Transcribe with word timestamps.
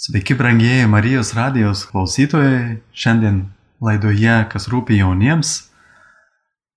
Sveiki, 0.00 0.34
brangieji 0.34 0.86
Marijos 0.86 1.32
radijos 1.34 1.80
klausytojai. 1.90 2.76
Šiandien 2.94 3.40
laidoje, 3.82 4.34
kas 4.46 4.68
rūpi 4.70 4.94
jauniems, 5.00 5.72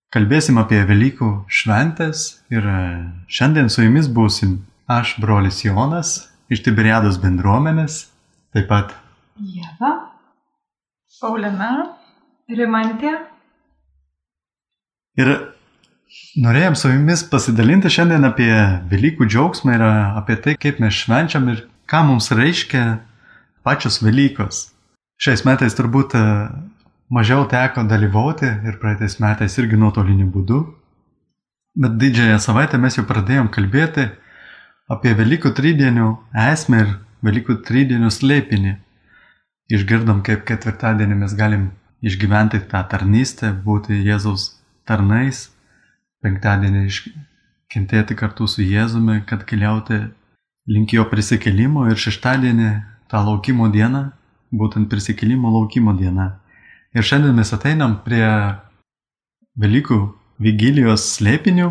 kalbėsim 0.10 0.58
apie 0.58 0.80
Velykų 0.90 1.28
šventės 1.46 2.24
ir 2.50 2.66
e, 2.66 2.80
šiandien 3.30 3.70
su 3.70 3.86
jumis 3.86 4.08
būsim 4.10 4.56
aš, 4.90 5.12
brolis 5.22 5.60
Jonas, 5.62 6.16
iš 6.50 6.64
Tiberiados 6.66 7.20
bendruomenės, 7.22 8.00
taip 8.58 8.66
pat 8.74 8.96
Jeva, 9.38 9.92
Paulina, 11.22 11.70
Rimantė. 12.50 13.14
Ir 15.22 15.32
norėjom 16.42 16.80
su 16.82 16.96
jumis 16.96 17.22
pasidalinti 17.30 17.94
šiandien 17.94 18.26
apie 18.34 18.50
Velykų 18.90 19.30
džiaugsmą 19.30 19.78
ir 19.78 19.88
apie 19.94 20.42
tai, 20.42 20.58
kaip 20.58 20.82
mes 20.82 21.04
švenčiam 21.06 21.54
ir 21.54 21.68
ką 21.86 22.02
mums 22.10 22.34
reiškia 22.34 22.90
pačios 23.64 24.02
Velykos. 24.04 24.70
Šiais 25.22 25.44
metais 25.46 25.76
turbūt 25.78 26.16
e, 26.18 26.24
mažiau 27.14 27.46
teko 27.50 27.86
dalyvauti 27.90 28.50
ir 28.68 28.80
praeitais 28.82 29.20
metais 29.22 29.58
irgi 29.62 29.78
nuotoliniu 29.78 30.28
būdu. 30.34 30.62
Bet 31.82 31.98
didžiąją 32.02 32.40
savaitę 32.42 32.80
mes 32.82 32.98
jau 32.98 33.06
pradėjom 33.08 33.52
kalbėti 33.54 34.10
apie 34.92 35.14
Velykų 35.16 35.54
tridienių 35.56 36.08
esmę 36.50 36.82
ir 36.86 36.96
Velykų 37.24 37.60
tridienių 37.68 38.10
slėpinį. 38.12 38.74
Išgirdom, 39.72 40.24
kaip 40.26 40.42
ketvirtadienį 40.50 41.16
mes 41.22 41.36
galim 41.38 41.70
išgyventi 42.04 42.60
tą 42.72 42.82
tarnystę, 42.92 43.54
būti 43.54 44.02
Jėzaus 44.04 44.50
tarnais, 44.90 45.46
penktadienį 46.26 46.82
iškentėti 46.90 48.18
kartu 48.18 48.50
su 48.50 48.66
Jėzumi, 48.66 49.22
kad 49.30 49.46
keliauti 49.48 50.02
link 50.68 50.92
jo 50.98 51.06
prisikelimo 51.10 51.86
ir 51.90 52.02
šeštadienį 52.02 52.72
tą 53.12 53.22
laukimo 53.26 53.68
dieną, 53.72 54.08
būtent 54.56 54.90
prisikelimo 54.92 55.52
laukimo 55.52 55.94
diena. 56.00 56.38
Ir 56.96 57.04
šiandien 57.08 57.36
mes 57.36 57.54
ateinam 57.56 58.00
prie 58.06 58.26
Velykų 59.60 59.98
vigilijos 60.40 61.04
slėpinių, 61.18 61.68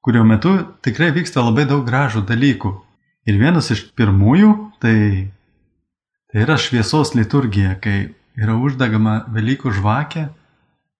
kurio 0.00 0.22
metu 0.24 0.52
tikrai 0.84 1.10
vyksta 1.12 1.44
labai 1.44 1.66
daug 1.68 1.84
gražų 1.84 2.24
dalykų. 2.28 2.72
Ir 3.28 3.36
vienas 3.40 3.68
iš 3.74 3.82
pirmųjų 3.98 4.52
tai, 4.80 4.96
tai 6.32 6.44
yra 6.44 6.56
šviesos 6.56 7.12
liturgija, 7.18 7.74
kai 7.82 8.14
yra 8.38 8.56
uždegama 8.56 9.26
Velykų 9.34 9.74
žvakė, 9.76 10.28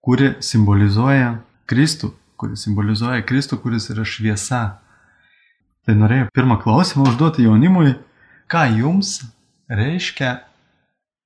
kuri 0.05 0.35
simbolizuoja 0.43 1.37
Kristų, 1.69 2.11
kuri 2.37 2.59
simbolizuoja 2.59 3.25
Kristų, 3.25 3.57
kuris 3.63 3.89
yra 3.93 4.05
šviesa. 4.05 4.61
Tai 5.87 5.95
norėjau 5.97 6.29
pirmą 6.35 6.59
klausimą 6.61 7.07
užduoti 7.09 7.47
jaunimui, 7.47 7.95
ką 8.51 8.67
jums 8.77 9.21
reiškia 9.69 10.35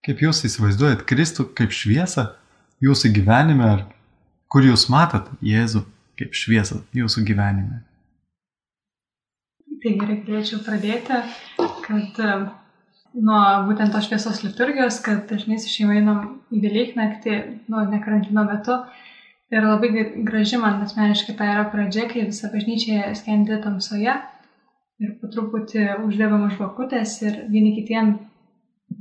Kaip 0.01 0.21
jūs 0.23 0.39
įsivaizduojat 0.47 1.03
Kristų 1.05 1.43
kaip 1.53 1.73
šviesą 1.77 2.23
jūsų 2.81 3.11
gyvenime, 3.13 3.65
ar 3.69 3.81
kur 4.49 4.65
jūs 4.65 4.87
matot 4.89 5.27
Jėzų 5.45 5.83
kaip 6.17 6.33
šviesą 6.33 6.79
jūsų 6.97 7.21
gyvenime? 7.27 7.83
Tai 9.81 9.91
gerai 9.99 10.15
galėčiau 10.25 10.57
pradėti, 10.65 11.19
kad 11.85 12.17
e, 12.17 12.31
nuo 13.27 13.43
būtent 13.67 13.93
tos 13.93 14.07
šviesos 14.07 14.41
liturgijos, 14.41 14.97
kad 15.05 15.21
dažnai 15.29 15.59
su 15.61 15.69
šeima 15.69 15.99
einam 15.99 16.25
į 16.49 16.63
Velyknaktį, 16.65 17.37
nu, 17.69 17.85
ne 17.93 18.01
karantino 18.01 18.47
metu. 18.49 18.79
Ir 19.53 19.69
labai 19.69 20.07
graži 20.25 20.57
man 20.61 20.81
asmeniškai 20.81 21.37
tai 21.37 21.53
yra 21.53 21.67
pradžia, 21.69 22.09
kai 22.09 22.25
visa 22.25 22.49
bažnyčia 22.49 23.13
skendi 23.21 23.61
tamsoje 23.61 24.17
ir 25.01 25.15
po 25.21 25.29
truputį 25.29 25.87
uždegama 26.07 26.49
žvakutės 26.55 27.19
ir 27.25 27.41
vieni 27.53 27.75
kitiem 27.77 28.15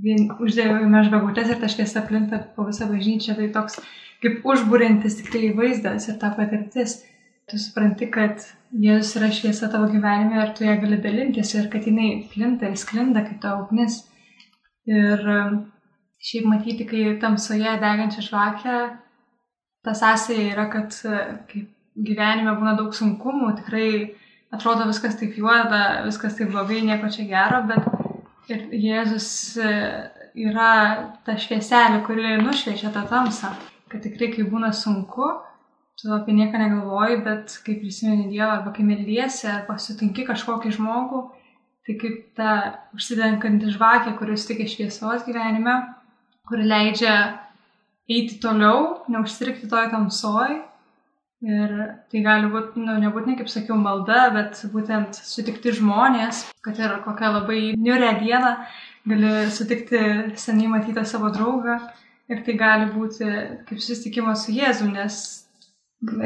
uždėjome 0.03 1.03
žvagutes 1.07 1.51
ir 1.51 1.59
ta 1.61 1.69
šviesa 1.71 2.03
plinta 2.09 2.41
po 2.57 2.67
visą 2.69 2.89
bažnyčią, 2.91 3.37
tai 3.39 3.49
toks 3.55 3.81
kaip 4.23 4.45
užbūrintis 4.45 5.19
tikrai 5.21 5.51
vaizdas 5.57 6.09
ir 6.09 6.19
ta 6.21 6.33
patirtis. 6.37 7.01
Tu 7.51 7.59
supranti, 7.59 8.07
kad 8.07 8.45
Jėzus 8.71 9.17
yra 9.19 9.29
šviesa 9.35 9.67
tavo 9.73 9.89
gyvenime 9.91 10.39
ir 10.39 10.53
tu 10.55 10.63
ją 10.63 10.77
gali 10.79 11.01
dalintis 11.03 11.51
ir 11.57 11.67
kad 11.73 11.87
jinai 11.89 12.23
plinta 12.31 12.69
ir 12.71 12.79
sklinda 12.79 13.25
kaip 13.27 13.41
tavo 13.43 13.65
ugnis. 13.65 14.05
Ir 14.87 15.25
um, 15.27 15.57
šiaip 16.23 16.47
matyti, 16.47 16.87
kai 16.87 17.17
tamsoje 17.21 17.75
degančią 17.83 18.23
žvakę, 18.29 18.77
ta 19.83 19.95
sąsaja 19.99 20.47
yra, 20.53 20.69
kad 20.71 20.95
kai 21.51 21.65
gyvenime 21.99 22.55
būna 22.61 22.77
daug 22.79 22.95
sunkumų, 22.95 23.51
tikrai 23.59 23.89
atrodo 24.55 24.87
viskas 24.89 25.19
taip 25.19 25.35
juoda, 25.39 26.05
viskas 26.07 26.37
taip 26.39 26.53
blogai, 26.55 26.85
nieko 26.87 27.11
čia 27.13 27.27
gero, 27.31 27.65
bet 27.67 28.00
Ir 28.51 28.65
Jėzus 28.75 29.29
e, 29.63 29.73
yra 30.43 30.71
ta 31.27 31.37
švieselė, 31.39 32.01
kuri 32.07 32.37
nušviečia 32.43 32.91
tą 32.95 33.05
tamsą. 33.11 33.53
Kad 33.91 34.03
tikrai, 34.07 34.31
kai 34.35 34.47
būna 34.47 34.73
sunku, 34.75 35.29
tu 36.01 36.11
apie 36.15 36.35
nieką 36.35 36.59
negalvoji, 36.59 37.21
bet 37.27 37.55
kai 37.67 37.77
prisimeni 37.79 38.31
Dievą 38.31 38.57
arba 38.57 38.73
kai 38.75 38.87
meldiesi 38.87 39.47
arba 39.51 39.77
sutinki 39.79 40.25
kažkokį 40.27 40.73
žmogų, 40.79 41.23
tai 41.87 41.97
kaip 42.01 42.19
ta 42.39 42.55
užsidenkanti 42.97 43.71
žvakė, 43.75 44.17
kuris 44.19 44.47
tik 44.49 44.63
šviesos 44.71 45.27
gyvenime, 45.27 45.77
kuri 46.51 46.67
leidžia 46.67 47.15
eiti 48.11 48.41
toliau, 48.43 49.05
neužstrikti 49.11 49.71
toj 49.71 49.91
tamsoj 49.95 50.59
Ir 51.41 51.71
tai 52.13 52.21
gali 52.21 52.51
būti, 52.53 52.83
nu, 52.85 52.99
nebūtinai, 53.01 53.39
kaip 53.39 53.49
sakiau, 53.49 53.79
malda, 53.81 54.27
bet 54.35 54.59
būtent 54.75 55.17
sutikti 55.25 55.73
žmonės, 55.79 56.43
kad 56.61 56.77
ir 56.77 56.99
kokią 57.07 57.31
labai 57.39 57.61
niurę 57.81 58.11
dieną 58.21 58.51
gali 59.09 59.31
sutikti 59.49 60.03
seniai 60.37 60.69
matytą 60.75 61.07
savo 61.09 61.31
draugą. 61.33 61.79
Ir 62.31 62.45
tai 62.47 62.55
gali 62.61 62.91
būti 62.93 63.25
kaip 63.67 63.81
susitikimas 63.81 64.45
su 64.45 64.53
Jėzu, 64.55 64.91
nes 64.93 65.17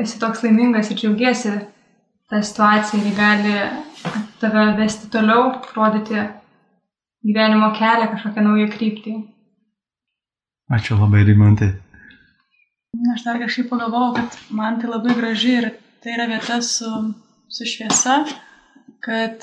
esi 0.03 0.19
toks 0.21 0.43
laimingas 0.45 0.91
ir 0.91 0.99
džiaugiesi 0.99 1.55
tą 2.29 2.43
situaciją 2.43 3.01
ir 3.07 3.15
gali 3.17 3.55
tave 4.43 4.67
vesti 4.83 5.09
toliau, 5.15 5.55
rodyti 5.79 6.27
gyvenimo 7.25 7.71
kelią, 7.79 8.11
kažkokią 8.13 8.45
naują 8.51 8.69
kryptį. 8.75 9.17
Ačiū 10.75 10.99
labai, 10.99 11.23
Rimantai. 11.31 11.73
Aš 13.15 13.25
dar 13.27 13.41
kažkaip 13.43 13.71
pagalvojau, 13.73 14.15
kad 14.19 14.37
man 14.55 14.79
tai 14.81 14.91
labai 14.91 15.17
graži 15.19 15.57
ir 15.61 15.71
tai 16.05 16.15
yra 16.15 16.29
vieta 16.31 16.61
su, 16.63 16.91
su 17.51 17.67
šviesa, 17.67 18.21
kad 19.05 19.43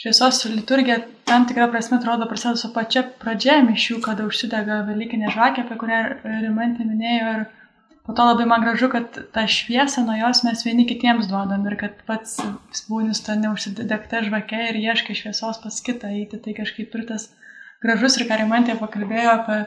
šviesos 0.00 0.44
liturgija 0.50 1.00
tam 1.28 1.46
tikrą 1.48 1.68
prasme 1.70 1.98
atrodo 1.98 2.28
prasideda 2.30 2.60
su 2.60 2.70
pačia 2.74 3.02
pradžia 3.20 3.58
mišių, 3.66 3.98
kada 4.04 4.26
užsidega 4.28 4.82
Velykinė 4.88 5.32
žvakė, 5.34 5.66
apie 5.66 5.78
kurią 5.80 6.00
Rimantė 6.44 6.86
minėjo. 6.88 7.34
Ir 7.36 7.44
po 8.06 8.16
to 8.18 8.26
labai 8.26 8.48
man 8.50 8.64
gražu, 8.64 8.88
kad 8.92 9.20
tą 9.36 9.44
šviesą 9.56 10.06
nuo 10.06 10.16
jos 10.18 10.42
mes 10.46 10.64
vieni 10.66 10.86
kitiems 10.88 11.28
duodam 11.30 11.66
ir 11.70 11.76
kad 11.84 12.00
pats 12.08 12.38
būnis 12.88 13.22
ta 13.26 13.36
neužsidegta 13.38 14.24
žvakė 14.26 14.64
ir 14.70 14.80
ieškai 14.82 15.18
šviesos 15.20 15.62
pas 15.62 15.82
kitą 15.86 16.10
eiti. 16.16 16.40
Tai 16.42 16.56
kažkaip 16.58 16.96
ir 16.98 17.06
tas 17.12 17.28
gražus 17.84 18.18
ir 18.18 18.26
ką 18.30 18.40
Rimantė 18.42 18.78
pakalbėjo 18.80 19.36
apie 19.36 19.60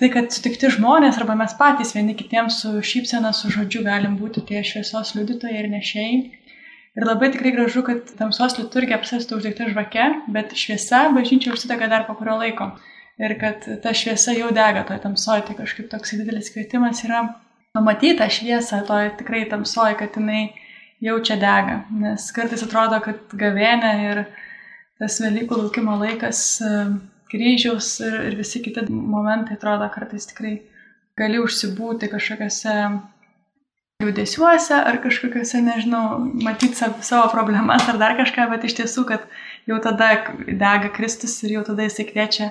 tai, 0.00 0.10
kad 0.12 0.32
sutikti 0.34 0.70
žmonės 0.72 1.18
arba 1.20 1.36
mes 1.38 1.54
patys 1.58 1.94
vieni 1.96 2.16
kitiems 2.18 2.60
su 2.62 2.72
šypsena, 2.84 3.32
su 3.36 3.50
žodžiu 3.52 3.84
galim 3.86 4.18
būti 4.20 4.44
tie 4.48 4.62
šviesos 4.66 5.14
liudytojai 5.16 5.62
ir 5.62 5.70
nešėjai. 5.72 6.18
Ir 6.96 7.04
labai 7.04 7.28
tikrai 7.32 7.52
gražu, 7.52 7.82
kad 7.84 8.12
tamsos 8.16 8.56
liturgija 8.56 8.96
apsėstų 8.96 9.36
uždegta 9.36 9.68
žvake, 9.68 10.04
bet 10.32 10.54
šviesa 10.56 11.10
bažnyčia 11.16 11.52
užsidega 11.52 11.90
dar 11.92 12.06
po 12.08 12.16
kurio 12.16 12.38
laiko. 12.40 12.70
Ir 13.20 13.34
kad 13.40 13.64
ta 13.84 13.92
šviesa 13.96 14.32
jau 14.36 14.48
dega 14.52 14.84
toje 14.88 15.02
tamsoje, 15.02 15.44
tai 15.48 15.56
kažkaip 15.58 15.90
toks 15.92 16.14
didelis 16.16 16.48
kvietimas 16.52 17.02
yra 17.04 17.22
pamatyti 17.76 18.16
tą 18.20 18.28
šviesą 18.32 18.82
toje 18.88 19.12
tikrai 19.20 19.44
tamsoje, 19.50 19.96
kad 20.00 20.16
jinai 20.16 20.46
jau 21.04 21.18
čia 21.24 21.36
dega. 21.40 21.82
Nes 21.92 22.28
kartais 22.36 22.64
atrodo, 22.64 23.00
kad 23.04 23.36
gavėnė 23.44 23.92
ir 24.06 24.22
tas 25.00 25.20
Velykų 25.20 25.60
laukimo 25.60 25.96
laikas 26.00 26.40
kryžiaus 27.32 27.90
ir, 28.04 28.16
ir 28.30 28.38
visi 28.38 28.62
kiti 28.64 28.86
momentai 28.90 29.56
atrodo 29.58 29.88
kartais 29.94 30.28
tikrai 30.30 30.56
gali 31.18 31.40
užsibūti 31.42 32.10
kažkokiose 32.12 32.76
liūdėsiuose 34.04 34.76
ar 34.76 34.98
kažkokiuose, 35.00 35.62
nežinau, 35.64 36.18
matyti 36.44 36.76
savo, 36.76 37.00
savo 37.06 37.30
problemas 37.32 37.86
ar 37.88 37.96
dar 38.00 38.16
kažką, 38.18 38.48
bet 38.52 38.66
iš 38.68 38.76
tiesų, 38.82 39.06
kad 39.08 39.24
jau 39.68 39.78
tada 39.82 40.10
dega 40.46 40.90
Kristus 40.92 41.38
ir 41.44 41.56
jau 41.56 41.64
tada 41.70 41.86
jisai 41.86 42.04
kviečia 42.10 42.50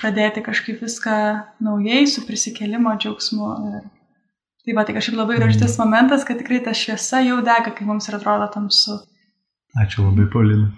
pradėti 0.00 0.42
kažkaip 0.42 0.82
viską 0.82 1.16
naujai, 1.62 2.06
su 2.10 2.24
prisikelimo 2.26 2.96
džiaugsmu. 2.98 3.50
Ir... 3.70 3.86
Tai 4.62 4.76
va, 4.78 4.84
tai 4.86 4.96
kažkaip 4.98 5.18
labai 5.18 5.38
gražus 5.38 5.78
momentas, 5.78 6.26
kad 6.26 6.42
tikrai 6.42 6.62
ta 6.66 6.74
šviesa 6.74 7.22
jau 7.26 7.38
dega, 7.46 7.74
kai 7.74 7.86
mums 7.86 8.10
ir 8.10 8.18
atrodo 8.18 8.50
tamsu. 8.50 8.98
Ačiū 9.78 10.08
labai, 10.08 10.26
Paulina. 10.34 10.72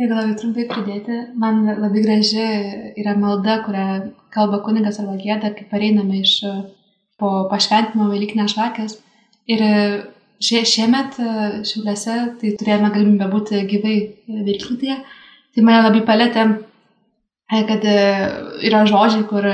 Jeigu 0.00 0.16
labai 0.16 0.36
trumpai 0.40 0.64
pridėti, 0.70 1.18
man 1.36 1.66
labai 1.68 2.02
graži 2.04 2.46
yra 3.02 3.12
malda, 3.20 3.58
kurią 3.66 3.86
kalba 4.32 4.62
kunigas 4.64 4.98
arba 5.02 5.18
gėda, 5.20 5.52
kai 5.56 5.66
pareiname 5.68 6.22
iš 6.24 6.38
po 7.20 7.32
pašventimo 7.50 8.08
Velykinės 8.10 8.54
žvakės. 8.54 8.96
Ir 9.52 9.60
šie, 10.42 10.62
šiemet 10.68 11.18
šiuliuose 11.68 12.16
tai 12.40 12.54
turėjome 12.58 12.92
galimybę 12.94 13.28
būti 13.34 13.60
gyvai 13.70 13.96
Velyklytėje. 14.28 14.96
Tai 15.52 15.64
mane 15.66 15.82
labai 15.84 16.00
palėtė 16.08 16.46
e, 17.52 17.60
kad 17.68 17.84
e, 17.84 17.98
yra 18.68 18.86
žodžiai, 18.88 19.26
kur, 19.28 19.48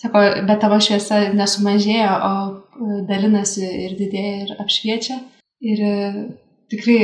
sako, 0.00 0.22
bet 0.48 0.60
tavo 0.64 0.80
šviesa 0.82 1.20
nesumažėjo, 1.38 2.16
o 2.28 2.32
e, 2.42 3.00
dalinasi 3.06 3.68
ir 3.86 3.94
didėja 4.00 4.34
ir 4.42 4.54
apšviečia. 4.64 5.20
Ir 5.66 5.84
tikrai, 6.72 6.98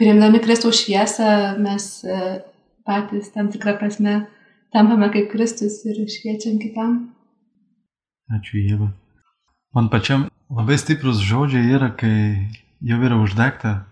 priimdami 0.00 0.40
Kristaus 0.42 0.82
šviesą, 0.82 1.58
mes 1.62 1.88
patys 2.84 3.32
tam 3.34 3.50
tikrą 3.52 3.76
prasme 3.80 4.24
tampame 4.74 5.08
kaip 5.14 5.30
Kristus 5.32 5.80
ir 5.86 6.02
šviečiam 6.10 6.58
kitam. 6.62 6.98
Ačiū, 8.34 8.58
Jėva. 8.58 8.90
Man 9.74 9.90
pačiam 9.92 10.28
labai 10.50 10.76
stiprus 10.80 11.22
žodžiai 11.22 11.74
yra, 11.76 11.90
kai 11.98 12.14
jau 12.84 13.00
yra 13.02 13.18
uždegta 13.22 13.82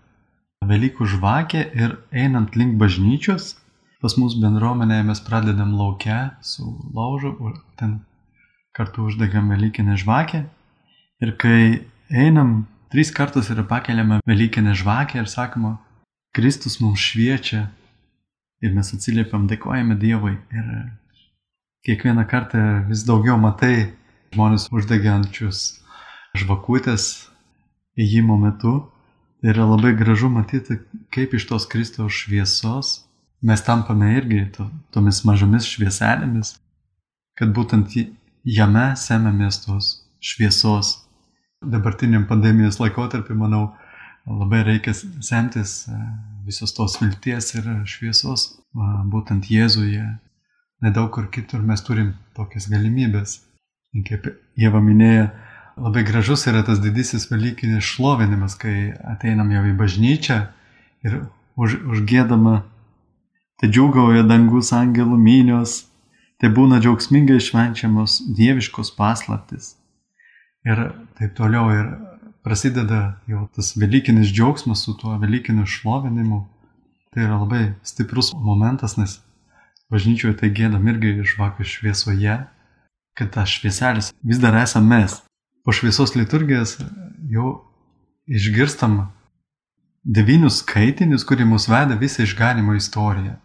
Velykų 0.63 1.05
žvakė 1.11 1.61
ir 1.75 1.97
einant 2.15 2.53
link 2.55 2.77
bažnyčios, 2.79 3.57
pas 3.99 4.13
mus 4.15 4.37
bendruomenėje 4.39 5.03
mes 5.09 5.19
pradedam 5.25 5.73
laukia 5.75 6.37
su 6.39 6.63
laužu, 6.95 7.33
ten 7.79 7.97
kartu 8.71 9.09
uždegam 9.09 9.51
Velykinę 9.51 9.97
žvakę. 9.99 10.45
Ir 11.23 11.33
kai 11.39 11.83
einam, 12.07 12.63
trys 12.95 13.11
kartus 13.11 13.51
yra 13.51 13.67
pakeliama 13.67 14.21
Velykinė 14.27 14.75
žvakė 14.79 15.19
ir 15.19 15.27
sakoma, 15.31 15.77
Kristus 16.33 16.79
mums 16.81 17.01
šviečia 17.01 17.67
ir 18.63 18.73
mes 18.73 18.89
atsiliepiam, 18.95 19.45
dėkojame 19.49 19.97
Dievui. 20.01 20.37
Ir 20.53 20.71
kiekvieną 21.85 22.25
kartą 22.29 22.63
vis 22.89 23.03
daugiau 23.05 23.37
matai 23.41 23.91
žmonės 24.33 24.69
uždegiančius 24.73 25.65
žvakutės 26.39 27.11
įjimo 27.99 28.39
metu 28.41 28.79
Tai 29.43 29.51
yra 29.51 29.65
labai 29.67 29.89
gražu 29.91 30.29
matyti, 30.31 30.77
kaip 31.11 31.33
iš 31.35 31.43
tos 31.49 31.65
Kristaus 31.67 32.15
šviesos 32.15 32.91
mes 33.43 33.59
tampame 33.59 34.13
irgi 34.15 34.45
to, 34.55 34.69
tomis 34.95 35.17
mažomis 35.27 35.67
švieselėmis, 35.67 36.53
kad 37.35 37.51
būtent 37.51 37.91
jame 38.47 38.85
semėmės 38.95 39.57
tos 39.65 39.89
šviesos. 40.23 40.93
Dabartiniam 41.59 42.23
pandemijos 42.29 42.79
laikotarpiu, 42.79 43.35
manau, 43.35 43.65
labai 44.27 44.63
reikia 44.63 44.93
semtis 44.95 45.87
e, 45.87 45.97
visos 46.45 46.73
tos 46.75 46.97
vilties 47.01 47.53
ir 47.55 47.69
šviesos, 47.87 48.49
būtent 49.11 49.49
Jėzuje. 49.51 50.03
Nedaug 50.83 51.11
kur 51.15 51.29
kitur 51.31 51.61
mes 51.63 51.81
turim 51.85 52.13
tokias 52.35 52.67
galimybės. 52.71 53.37
Kaip 54.07 54.25
Jėva 54.59 54.81
minėjo, 54.83 55.29
labai 55.77 56.03
gražus 56.03 56.47
yra 56.49 56.63
tas 56.65 56.81
didysis 56.83 57.29
Velykinis 57.31 57.85
šlovinimas, 57.85 58.57
kai 58.59 58.91
ateinam 59.13 59.51
jau 59.53 59.63
į 59.69 59.75
bažnyčią 59.79 60.39
ir 61.05 61.19
už, 61.55 61.77
užgėdama, 61.93 62.63
tai 63.61 63.69
džiūgauja 63.69 64.25
dangus 64.27 64.73
angelų 64.75 65.19
minios, 65.21 65.83
tai 66.41 66.49
būna 66.51 66.81
džiaugsmingai 66.83 67.39
švenčiamos 67.39 68.19
dieviškos 68.35 68.91
paslaptis. 68.97 69.75
Ir 70.67 70.89
taip 71.19 71.35
toliau 71.37 71.69
ir 71.71 71.87
prasideda 72.43 73.17
jau 73.27 73.47
tas 73.55 73.73
Velykinis 73.79 74.31
džiaugsmas 74.33 74.83
su 74.85 74.97
tuo 74.97 75.17
Velykiniu 75.17 75.65
šlovinimu. 75.65 76.43
Tai 77.13 77.23
yra 77.27 77.37
labai 77.37 77.73
stiprus 77.85 78.31
momentas, 78.33 78.97
nes 78.97 79.19
bažnyčioje 79.93 80.39
tai 80.39 80.49
gėdam 80.49 80.87
irgi 80.89 81.19
žvakių 81.33 81.67
šviesoje, 81.69 82.39
kad 83.13 83.29
tas 83.35 83.51
švieselis 83.53 84.09
vis 84.25 84.41
dar 84.41 84.57
esame 84.57 84.97
mes 84.97 85.19
po 85.63 85.71
šviesos 85.71 86.15
liturgijos 86.15 86.77
jau 87.29 87.63
išgirstam 88.27 89.11
devynius 90.03 90.59
skaitinius, 90.59 91.23
kurie 91.23 91.45
mus 91.45 91.69
veda 91.71 91.95
visą 91.95 92.23
išganimo 92.23 92.75
istoriją. 92.75 93.37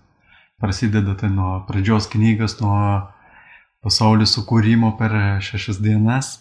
Prasideda 0.59 1.15
tai 1.15 1.31
nuo 1.31 1.61
pradžios 1.69 2.09
knygos, 2.11 2.57
nuo 2.61 3.07
pasaulio 3.85 4.27
sukūrimo 4.27 4.97
per 4.99 5.15
šešias 5.45 5.79
dienas. 5.83 6.33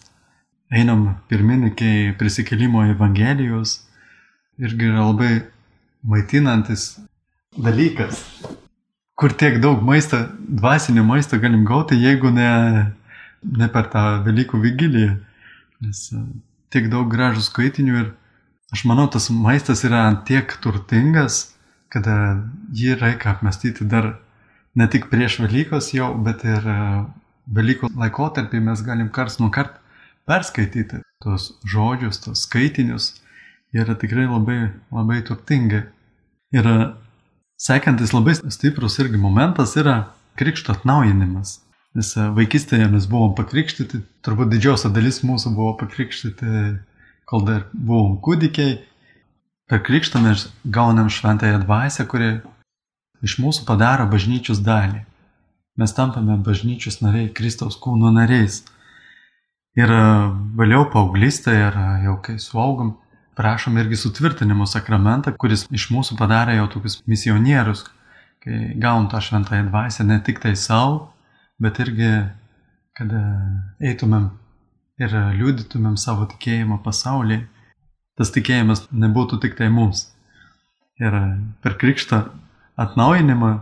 Einam 0.68 1.14
pirmin 1.28 1.70
iki 1.70 2.12
prisikėlimo 2.20 2.82
Evangelijos. 2.92 3.78
Irgi 4.60 4.90
yra 4.90 5.06
labai 5.06 5.30
maitinantis 6.04 6.98
dalykas, 7.56 8.18
kur 9.16 9.32
tiek 9.32 9.56
daug 9.62 9.80
maisto, 9.86 10.20
dvasinio 10.38 11.04
maisto 11.06 11.38
galim 11.40 11.64
gauti, 11.64 11.96
jeigu 11.96 12.30
ne, 12.34 12.50
ne 13.42 13.68
per 13.72 13.88
tą 13.94 14.04
Velykų 14.26 14.60
vigiliją. 14.66 15.16
Nes 15.86 16.04
e, 16.12 16.22
tiek 16.74 16.90
daug 16.92 17.08
gražų 17.08 17.46
skaitinių 17.48 17.96
ir 18.02 18.12
aš 18.74 18.84
manau, 18.90 19.08
tas 19.08 19.30
maistas 19.32 19.86
yra 19.88 20.04
tiek 20.28 20.52
turtingas, 20.60 21.54
kad 21.88 22.04
e, 22.04 22.20
jį 22.76 22.98
reikia 23.00 23.32
apmastyti 23.32 23.88
dar 23.88 24.16
ne 24.76 24.90
tik 24.90 25.08
prieš 25.08 25.40
Velykos 25.46 25.94
jau, 25.96 26.12
bet 26.12 26.44
ir 26.44 26.60
e, 26.60 26.80
Velykų 27.56 27.94
laikotarpį 27.96 28.66
mes 28.68 28.84
galim 28.84 29.08
kars 29.08 29.40
nuo 29.40 29.48
kart 29.54 29.78
perskaityti 30.28 31.02
tos 31.24 31.52
žodžius, 31.66 32.20
tos 32.24 32.44
skaitinius. 32.46 33.16
Yra 33.76 33.96
tikrai 34.00 34.24
labai, 34.28 34.70
labai 34.94 35.20
turtingi. 35.26 35.82
Ir 36.56 36.68
sekantis 37.60 38.14
labai 38.14 38.36
stiprus 38.38 38.96
irgi 39.02 39.20
momentas 39.20 39.74
yra 39.76 40.06
krikšto 40.38 40.72
atnaujinimas. 40.72 41.58
Nes 41.98 42.12
e, 42.16 42.28
vaikystėje 42.36 42.86
mes 42.92 43.08
buvom 43.10 43.34
pakrikštyti, 43.36 44.00
turbūt 44.24 44.52
didžiausia 44.52 44.90
dalis 44.94 45.22
mūsų 45.26 45.52
buvo 45.56 45.74
pakrikštyti, 45.80 46.62
kol 47.28 47.44
dar 47.48 47.66
buvom 47.72 48.18
kūdikiai. 48.24 48.78
Per 49.68 49.82
krikštą 49.84 50.22
mes 50.24 50.46
gaunam 50.64 51.10
šventąją 51.12 51.60
dvasę, 51.66 52.06
kuri 52.08 52.38
iš 53.24 53.36
mūsų 53.42 53.66
padaro 53.68 54.06
bažnyčios 54.08 54.62
dalį. 54.64 55.02
Mes 55.78 55.92
tampame 55.94 56.38
bažnyčios 56.44 57.02
nariai, 57.04 57.28
Kristaus 57.34 57.76
kūno 57.80 58.10
nariais. 58.14 58.62
Ir 59.78 59.92
e, 59.94 60.00
vėliau 60.58 60.88
paauglystėje 60.92 61.68
ir 61.68 61.78
e, 61.78 61.86
jau 62.06 62.16
kai 62.24 62.38
suaugom, 62.42 62.96
prašom 63.38 63.78
irgi 63.78 64.00
sutvirtinimo 64.00 64.66
sakramentą, 64.66 65.34
kuris 65.38 65.66
iš 65.70 65.88
mūsų 65.94 66.18
padarė 66.18 66.56
jau 66.58 66.66
tokius 66.72 66.98
misionierius, 67.06 67.84
kai 68.42 68.74
gaun 68.82 69.06
tą 69.12 69.22
šventąją 69.22 69.68
dvasę 69.68 70.06
ne 70.08 70.18
tik 70.26 70.42
tai 70.42 70.56
savo, 70.58 71.12
bet 71.62 71.78
irgi, 71.84 72.10
kad 72.98 73.14
e, 73.14 73.22
eitumėm 73.92 74.32
ir 74.98 75.14
liudytumėm 75.38 75.94
savo 76.00 76.26
tikėjimą 76.32 76.80
pasaulyje, 76.82 77.44
tas 78.18 78.34
tikėjimas 78.34 78.88
nebūtų 78.90 79.38
tik 79.44 79.54
tai 79.60 79.70
mums. 79.70 80.08
Ir 80.98 81.14
per 81.62 81.76
krikštą 81.78 82.24
atnaujinimą 82.82 83.52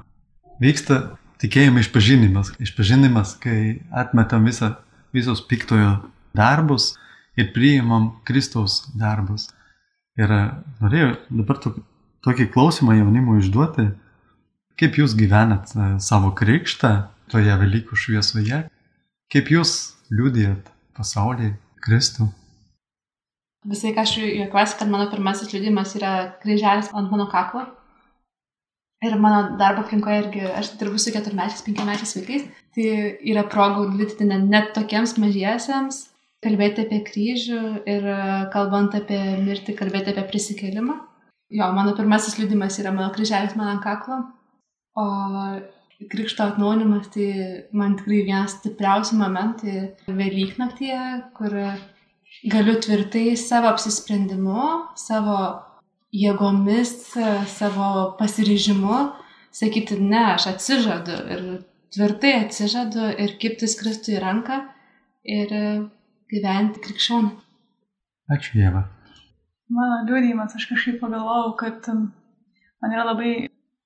vyksta 0.65 1.03
tikėjimo 1.43 1.83
išpažinimas. 1.85 2.55
Išpažinimas, 2.65 3.35
kai 3.41 3.83
atmetam 3.93 4.49
visą, 4.49 4.73
visos 5.13 5.43
piktojo 5.45 5.99
darbus 6.37 6.95
ir 7.37 7.53
priimam 7.55 8.13
Kristaus 8.29 8.85
darbus. 8.97 9.49
Ir 10.17 10.33
e, 10.33 10.41
norėjau 10.81 11.11
dabar 11.43 11.61
tokį 12.27 12.49
klausimą 12.55 12.97
jaunimui 13.01 13.41
išduoti, 13.43 13.91
kaip 14.81 14.97
jūs 15.01 15.17
gyvenat 15.19 15.73
savo 16.05 16.33
krikštą 16.37 16.95
toje 17.33 17.61
Velykų 17.61 17.99
šviesoje, 17.99 18.65
kaip 19.33 19.53
jūs 19.53 19.77
liūdėjat 20.13 20.69
pasaulį 20.97 21.55
Kristų. 21.85 22.29
Visai, 23.67 23.93
ką 23.97 24.05
aš 24.07 24.13
juokiuosi, 24.21 24.77
kad 24.79 24.91
mano 24.91 25.09
pirmasis 25.11 25.51
liūdimas 25.51 25.97
yra 25.99 26.13
kryželis 26.43 26.93
ant 26.95 27.11
mano 27.11 27.27
kaklo. 27.31 27.65
Ir 29.05 29.17
mano 29.21 29.57
darbo 29.61 29.83
aplinkoje 29.83 30.21
irgi, 30.23 30.45
aš 30.57 30.71
dirbu 30.81 31.01
su 31.03 31.13
keturmečiais, 31.13 31.65
penkiamečiais 31.67 32.15
vaikais, 32.17 32.47
tai 32.75 32.87
yra 33.29 33.43
progų 33.51 33.91
liūdėti 33.91 34.29
net 34.31 34.71
tokiems 34.77 35.17
mažiesiems, 35.21 36.07
kalbėti 36.45 36.85
apie 36.85 37.01
kryžių 37.07 37.61
ir 37.89 38.09
kalbant 38.53 38.97
apie 38.99 39.21
mirtį, 39.45 39.77
kalbėti 39.79 40.13
apie 40.13 40.27
prisikelimą. 40.33 40.99
Jo, 41.57 41.71
mano 41.75 41.95
pirmasis 41.95 42.37
liūdimas 42.41 42.81
yra 42.83 42.93
mano 42.95 43.13
kryželis 43.15 43.55
man 43.59 43.77
ant 43.77 43.85
kaklo. 43.85 44.21
O 44.99 45.07
Krikšto 46.11 46.45
atnaunimas 46.45 47.07
tai 47.15 47.29
man 47.73 47.95
tikrai 47.97 48.19
vienas 48.27 48.59
stipriausių 48.59 49.17
momentų 49.17 49.77
Velyknaktyje, 50.19 51.05
kur 51.39 51.55
galiu 52.53 52.75
tvirtai 52.85 53.31
savo 53.41 53.71
apsisprendimu, 53.71 54.67
savo 55.01 55.39
jėgomis, 56.13 56.93
savo 57.49 57.89
pasiryžimu 58.19 58.99
sakyti, 59.57 59.97
ne, 60.03 60.23
aš 60.35 60.51
atsižadu 60.53 61.17
ir 61.33 61.45
tvirtai 61.97 62.35
atsižadu 62.45 63.09
ir 63.25 63.37
kiptis 63.41 63.79
Kristui 63.81 64.21
ranką 64.21 64.61
ir 65.25 65.55
gyventi 66.33 66.83
krikščionį. 66.85 67.33
Ačiū 68.37 68.59
Dievą. 68.59 68.87
Mano 69.77 70.03
liūdėjimas, 70.07 70.55
aš 70.59 70.69
kažkaip 70.71 71.01
pagalvojau, 71.03 71.53
kad 71.59 71.87
man 71.91 72.95
yra 72.95 73.07
labai 73.09 73.33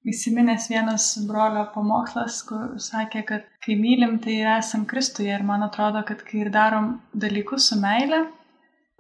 įsiminęs 0.08 0.68
vienas 0.72 1.06
brolio 1.28 1.66
pamokslas, 1.74 2.40
kur 2.48 2.76
sakė, 2.80 3.22
kad 3.28 3.48
kai 3.64 3.76
mylim, 3.80 4.18
tai 4.24 4.38
esam 4.56 4.86
Kristuje 4.88 5.32
ir 5.32 5.44
man 5.46 5.64
atrodo, 5.66 6.02
kad 6.08 6.22
kai 6.26 6.44
ir 6.44 6.52
darom 6.52 6.94
dalykus 7.24 7.68
su 7.70 7.80
meile, 7.80 8.22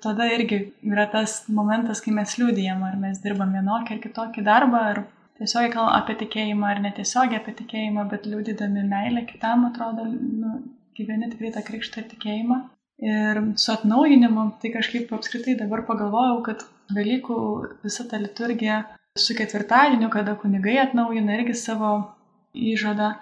tada 0.04 0.28
irgi 0.32 0.60
yra 0.88 1.06
tas 1.12 1.42
momentas, 1.48 2.02
kai 2.04 2.12
mes 2.16 2.36
liūdėjom, 2.40 2.84
ar 2.88 2.98
mes 3.00 3.20
dirbam 3.24 3.56
vienokį 3.56 3.96
ar 3.96 4.02
kitokį 4.04 4.44
darbą, 4.48 4.82
ar 4.92 5.02
tiesiogiai 5.40 5.72
kalbam 5.72 5.96
apie 5.96 6.18
tikėjimą 6.24 6.68
ar 6.68 6.82
netiesiogiai 6.84 7.40
apie 7.40 7.56
tikėjimą, 7.62 8.08
bet 8.12 8.28
liūdydami 8.28 8.84
meilę 8.88 9.24
kitam, 9.28 9.68
atrodo, 9.70 10.04
nu, 10.12 10.58
gyveni 10.96 11.32
tikrai 11.32 11.52
tą 11.56 11.64
krikštą 11.64 12.04
ir 12.04 12.12
tikėjimą. 12.12 12.60
Ir 13.00 13.38
su 13.56 13.72
atnaujinimu, 13.72 14.42
tai 14.60 14.74
kažkaip 14.74 15.12
apskritai 15.16 15.56
dabar 15.56 15.86
pagalvojau, 15.88 16.42
kad 16.44 16.66
Velykų 16.90 17.36
visa 17.84 18.04
ta 18.10 18.18
liturgija 18.20 18.82
su 19.16 19.36
ketvirtadieniu, 19.38 20.10
kada 20.12 20.34
kunigai 20.36 20.76
atnaujina 20.82 21.38
irgi 21.38 21.54
savo 21.56 21.92
įžadą. 22.52 23.12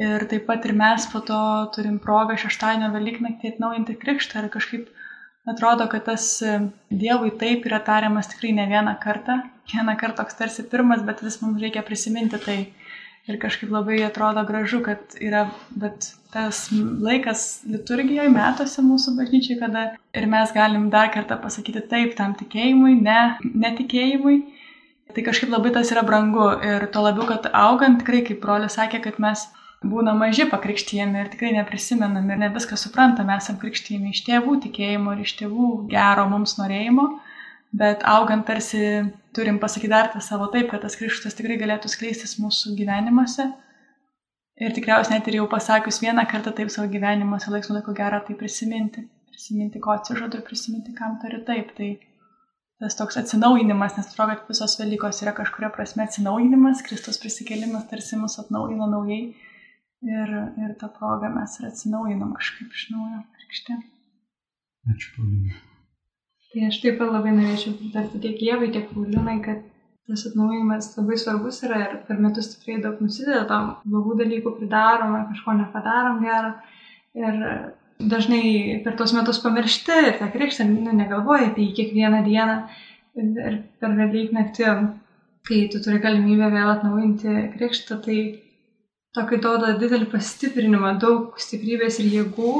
Ir 0.00 0.24
taip 0.30 0.46
pat 0.46 0.64
ir 0.68 0.76
mes 0.76 1.06
po 1.12 1.20
to 1.26 1.40
turim 1.74 1.98
progą 2.00 2.36
šeštadienio 2.40 2.92
Velyknaktį 2.94 3.54
atnaujinti 3.54 3.96
krikštą 4.00 4.44
ir 4.44 4.52
kažkaip 4.52 4.86
atrodo, 5.50 5.88
kad 5.92 6.06
tas 6.06 6.28
Dievui 7.02 7.32
taip 7.40 7.66
yra 7.68 7.80
tariamas 7.84 8.30
tikrai 8.30 8.52
ne 8.56 8.68
vieną 8.70 8.94
kartą. 9.02 9.40
Vieną 9.72 9.96
kartą 9.98 10.22
toks 10.22 10.38
tarsi 10.38 10.64
pirmas, 10.70 11.02
bet 11.08 11.24
vis 11.24 11.40
mums 11.42 11.60
reikia 11.60 11.82
prisiminti 11.86 12.40
tai. 12.46 12.60
Ir 13.28 13.36
kažkaip 13.38 13.70
labai 13.70 14.00
atrodo 14.06 14.42
gražu, 14.48 14.80
kad 14.84 15.14
yra, 15.20 15.44
bet 15.76 16.08
tas 16.32 16.68
laikas 16.72 17.62
liturgijoje, 17.68 18.30
metuose 18.32 18.82
mūsų 18.86 19.14
bažnyčiai, 19.18 19.58
kada 19.60 19.84
ir 20.16 20.26
mes 20.30 20.54
galim 20.56 20.88
dar 20.94 21.12
kartą 21.14 21.36
pasakyti 21.42 21.82
taip 21.90 22.16
tam 22.18 22.34
tikėjimui, 22.38 22.96
ne 23.02 23.20
netikėjimui. 23.44 24.40
Tai 25.14 25.24
kažkaip 25.26 25.50
labai 25.50 25.72
tas 25.74 25.90
yra 25.90 26.04
brangu 26.06 26.46
ir 26.64 26.86
to 26.94 27.02
labiau, 27.02 27.26
kad 27.28 27.48
augant 27.52 27.98
tikrai, 28.00 28.22
kaip 28.26 28.40
brolis 28.42 28.78
sakė, 28.78 29.02
kad 29.04 29.18
mes 29.22 29.48
būna 29.82 30.12
maži 30.16 30.46
pakrikštyjami 30.50 31.22
ir 31.22 31.30
tikrai 31.32 31.54
neprisimenam 31.56 32.28
ir 32.30 32.40
ne 32.40 32.50
viską 32.54 32.76
suprantam, 32.78 33.30
esam 33.34 33.58
krikštyjami 33.60 34.12
iš 34.14 34.22
tėvų 34.26 34.58
tikėjimo 34.66 35.16
ir 35.16 35.24
iš 35.24 35.34
tėvų 35.40 35.70
gero 35.90 36.26
mums 36.30 36.56
norėjimo, 36.60 37.08
bet 37.72 38.02
augant 38.04 38.46
tarsi 38.46 38.82
turim 39.34 39.58
pasakyti 39.62 39.92
dar 39.92 40.10
tą 40.12 40.20
savo 40.24 40.48
taip, 40.52 40.70
kad 40.70 40.82
tas 40.82 40.96
krikštas 40.98 41.36
tikrai 41.38 41.58
galėtų 41.60 41.90
skleistis 41.92 42.38
mūsų 42.42 42.74
gyvenimuose. 42.78 43.46
Ir 44.60 44.74
tikriausiai 44.76 45.16
net 45.16 45.28
ir 45.30 45.38
jau 45.38 45.46
pasakius 45.48 46.02
vieną 46.02 46.26
kartą 46.28 46.52
taip 46.56 46.70
savo 46.72 46.90
gyvenimuose, 46.92 47.48
laiks 47.52 47.70
nuo 47.70 47.78
laiko 47.78 47.94
gera 47.96 48.20
tai 48.26 48.36
prisiminti. 48.36 49.06
Prisiminti, 49.30 49.80
ko 49.80 49.94
atsižadu 49.94 50.40
ir 50.40 50.44
prisiminti, 50.44 50.92
kam 50.96 51.16
turiu 51.22 51.40
taip. 51.46 51.70
Tai 51.78 51.90
tas 52.82 52.98
toks 52.98 53.16
atsinaujinimas, 53.22 53.96
nes 53.96 54.10
atrodo, 54.10 54.36
kad 54.40 54.50
visos 54.52 54.76
Velykos 54.80 55.22
yra 55.24 55.32
kažkuria 55.36 55.70
prasme 55.72 56.04
atsinaujinimas, 56.04 56.84
Kristus 56.84 57.20
prisikėlimas 57.22 57.88
tarsi 57.92 58.20
mus 58.20 58.36
atnaujino 58.42 58.90
naujai. 58.90 59.22
Ir, 60.00 60.30
ir 60.64 60.76
tą 60.80 60.88
progą 60.96 61.28
mes 61.32 61.58
ir 61.60 61.68
atsinaujinam 61.68 62.36
kažkaip 62.36 62.76
iš 62.76 62.86
naujo 62.92 63.24
krikštė. 63.36 63.80
Ačiū, 64.88 65.12
Paulinai. 65.16 65.60
Tai 66.50 66.66
aš 66.66 66.80
taip 66.82 66.96
pat 66.98 67.12
labai 67.14 67.32
norėčiau 67.36 67.76
pritarti 67.78 68.18
tiek 68.22 68.40
Jėvai, 68.42 68.72
tiek 68.74 68.88
Paulinai, 68.90 69.36
kad 69.44 69.60
tas 70.10 70.24
atnaujinimas 70.26 70.88
labai 70.96 71.18
svarbus 71.22 71.60
yra 71.66 71.82
ir 71.84 71.92
per 72.08 72.18
metus 72.18 72.48
tikrai 72.54 72.80
daug 72.82 72.98
nusideda 73.04 73.44
tam 73.50 73.68
blogų 73.86 74.16
dalykų 74.24 74.56
pridarom 74.56 75.14
ar 75.14 75.28
kažko 75.28 75.54
nepadarom 75.60 76.18
gero. 76.24 76.50
Ir 77.20 77.38
dažnai 78.14 78.80
per 78.84 78.96
tuos 78.98 79.14
metus 79.14 79.38
pamiršti 79.44 80.00
ir 80.08 80.18
tą 80.18 80.30
krikštą 80.34 80.66
nu, 80.72 80.96
negalvoji 80.96 81.50
apie 81.50 81.68
jį 81.68 81.76
kiekvieną 81.78 82.24
dieną. 82.26 82.58
Ir 83.20 83.60
per 83.82 83.94
Velyknaktį, 83.98 84.74
kai 85.46 85.64
tu 85.70 85.80
turi 85.84 86.02
galimybę 86.02 86.50
vėl 86.50 86.74
atnaujinti 86.74 87.46
krikštą, 87.54 87.98
tai 88.04 88.18
tokį 89.14 89.40
duoda 89.42 89.72
didelį 89.78 90.10
pastiprinimą, 90.12 90.96
daug 91.02 91.38
stiprybės 91.42 91.98
ir 92.02 92.10
jėgų 92.14 92.54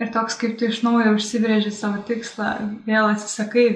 ir 0.00 0.12
toks 0.12 0.36
kaip 0.40 0.58
tu 0.60 0.68
iš 0.68 0.82
naujo 0.84 1.14
užsibrėži 1.16 1.72
savo 1.74 2.02
tikslą, 2.08 2.52
vėl 2.88 3.10
atsisakai 3.12 3.66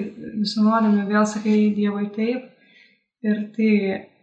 visų 0.41 0.65
nuodėmių, 0.65 1.07
vėl 1.09 1.27
sakai 1.29 1.57
Dievui 1.77 2.09
taip. 2.15 2.47
Ir 3.21 3.41
tai 3.55 3.71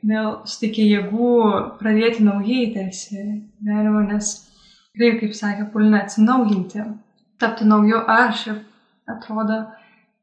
vėl 0.06 0.30
suteikia 0.50 0.86
jėgų 0.86 1.32
pradėti 1.78 2.24
naujai 2.26 2.70
tarsi 2.74 3.18
gyvenimą, 3.18 4.04
nes 4.12 4.32
tikrai, 4.92 5.12
kaip 5.20 5.36
sakė 5.38 5.68
Pulina, 5.72 6.02
atsinaujinti, 6.02 6.82
tapti 7.38 7.66
nauju 7.66 8.00
aš 8.10 8.46
ir 8.52 8.56
atrodo 9.10 9.60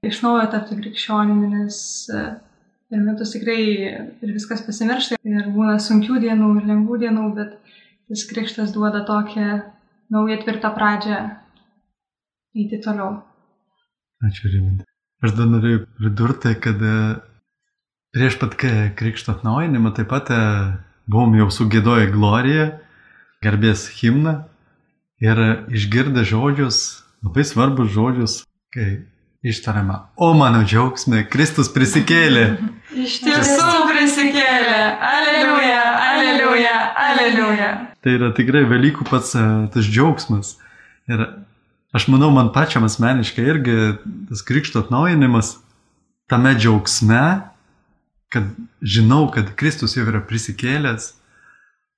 iš 0.05 0.20
naujo 0.25 0.50
tapti 0.51 0.75
krikščionimi, 0.79 1.48
nes 1.55 1.77
per 2.12 3.01
metus 3.01 3.32
tikrai 3.36 3.62
ir 3.65 4.34
viskas 4.34 4.63
pasimiršta 4.67 5.17
ir 5.24 5.48
būna 5.55 5.79
sunkių 5.82 6.20
dienų 6.24 6.51
ir 6.60 6.67
lengvų 6.74 7.00
dienų, 7.05 7.29
bet 7.39 7.55
tas 8.12 8.27
krikštas 8.29 8.75
duoda 8.75 9.05
tokią 9.08 9.63
naują 10.13 10.38
tvirtą 10.44 10.75
pradžią 10.75 11.24
eiti 12.55 12.79
toliau. 12.81 13.19
Ačiū, 14.24 14.50
Rimint. 14.50 14.85
Aš 15.24 15.35
dar 15.35 15.47
norėjau 15.50 15.85
pridurti, 16.00 16.53
kad 16.62 16.81
e, 16.83 16.95
prieš 18.15 18.38
pat 18.41 18.55
krikšto 19.00 19.35
atnaujinimą 19.35 19.91
taip 19.95 20.09
pat 20.12 20.31
e, 20.31 20.41
buvom 21.12 21.35
jau 21.39 21.50
sugėdoję 21.53 22.09
gloriją, 22.13 22.67
garbės 23.43 23.88
himną 24.00 24.38
ir 25.24 25.41
išgirdę 25.71 26.25
žodžius, 26.27 26.79
labai 27.25 27.45
svarbus 27.47 27.91
žodžius, 27.95 28.38
kai 28.74 29.05
ištariama, 29.45 30.00
o 30.17 30.31
mano 30.38 30.63
džiaugsmė, 30.65 31.25
Kristus 31.31 31.69
prisikėlė. 31.74 32.45
Iš 33.05 33.19
tiesų 33.25 33.81
prisikėlė. 33.89 34.79
Aleliuja, 35.12 35.81
aleliuja, 36.09 36.77
aleliuja. 37.07 37.71
Tai 38.01 38.15
yra 38.19 38.31
tikrai 38.38 38.63
Velykų 38.69 39.07
pats 39.09 39.35
e, 39.38 39.43
tas 39.74 39.88
džiaugsmas. 39.89 40.55
Ir 41.12 41.21
Aš 41.96 42.10
manau, 42.12 42.28
man 42.36 42.52
pačiam 42.52 42.84
asmeniškai 42.84 43.44
irgi 43.48 43.75
tas 44.30 44.42
krikšto 44.44 44.82
atnaujinimas 44.84 45.54
tame 46.28 46.52
džiaugsme, 46.60 47.25
kad 48.34 48.50
žinau, 48.82 49.30
kad 49.32 49.54
Kristus 49.56 49.96
jau 49.96 50.04
yra 50.04 50.20
prisikėlęs, 50.28 51.14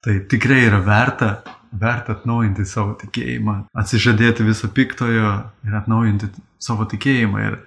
tai 0.06 0.20
tikrai 0.30 0.60
yra 0.68 0.84
verta, 0.86 1.32
verta 1.72 2.13
atnaujinti 2.13 2.66
savo 2.70 2.94
tikėjimą, 3.01 3.56
atsižadėti 3.74 4.46
viso 4.46 4.70
piktojo 4.70 5.32
ir 5.66 5.77
atnaujinti 5.82 6.30
savo 6.62 6.86
tikėjimą. 6.92 7.48
Ir 7.48 7.58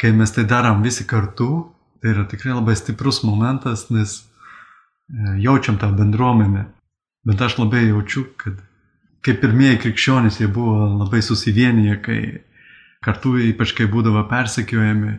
kai 0.00 0.10
mes 0.16 0.34
tai 0.34 0.42
darom 0.48 0.82
visi 0.82 1.06
kartu, 1.06 1.68
tai 2.02 2.16
yra 2.16 2.26
tikrai 2.30 2.56
labai 2.56 2.74
stiprus 2.78 3.22
momentas, 3.22 3.88
nes 3.94 4.18
e, 4.18 5.38
jaučiam 5.46 5.78
tą 5.78 5.92
bendruomenę. 5.94 6.66
Bet 7.30 7.46
aš 7.46 7.60
labai 7.62 7.86
jaučiu, 7.86 8.26
kad 8.40 8.58
kaip 9.26 9.40
pirmieji 9.42 9.80
krikščionys, 9.84 10.40
jie 10.40 10.48
buvo 10.52 10.86
labai 11.00 11.20
susivienyje, 11.24 11.96
kai 12.04 12.20
kartu, 13.04 13.36
ypač 13.48 13.74
kai 13.76 13.88
būdavo 13.90 14.24
persekiojami, 14.30 15.14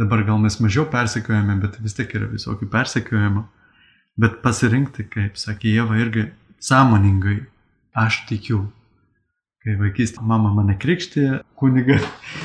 dabar 0.00 0.24
gal 0.26 0.40
mes 0.42 0.58
mažiau 0.62 0.86
persekiojami, 0.90 1.58
bet 1.62 1.78
vis 1.82 1.96
tiek 1.98 2.12
yra 2.16 2.30
visokių 2.30 2.68
persekiojimų. 2.72 3.46
Bet 4.20 4.40
pasirinkti, 4.44 5.06
kaip 5.08 5.38
sakė 5.40 5.70
Jėva, 5.76 5.96
irgi 6.02 6.26
sąmoningai, 6.60 7.38
aš 7.96 8.24
tikiu. 8.28 8.64
Kai 9.60 9.76
vaikystė 9.76 10.24
mama 10.24 10.50
mane 10.56 10.74
krikštė 10.80 11.42
kuniga, 11.60 11.98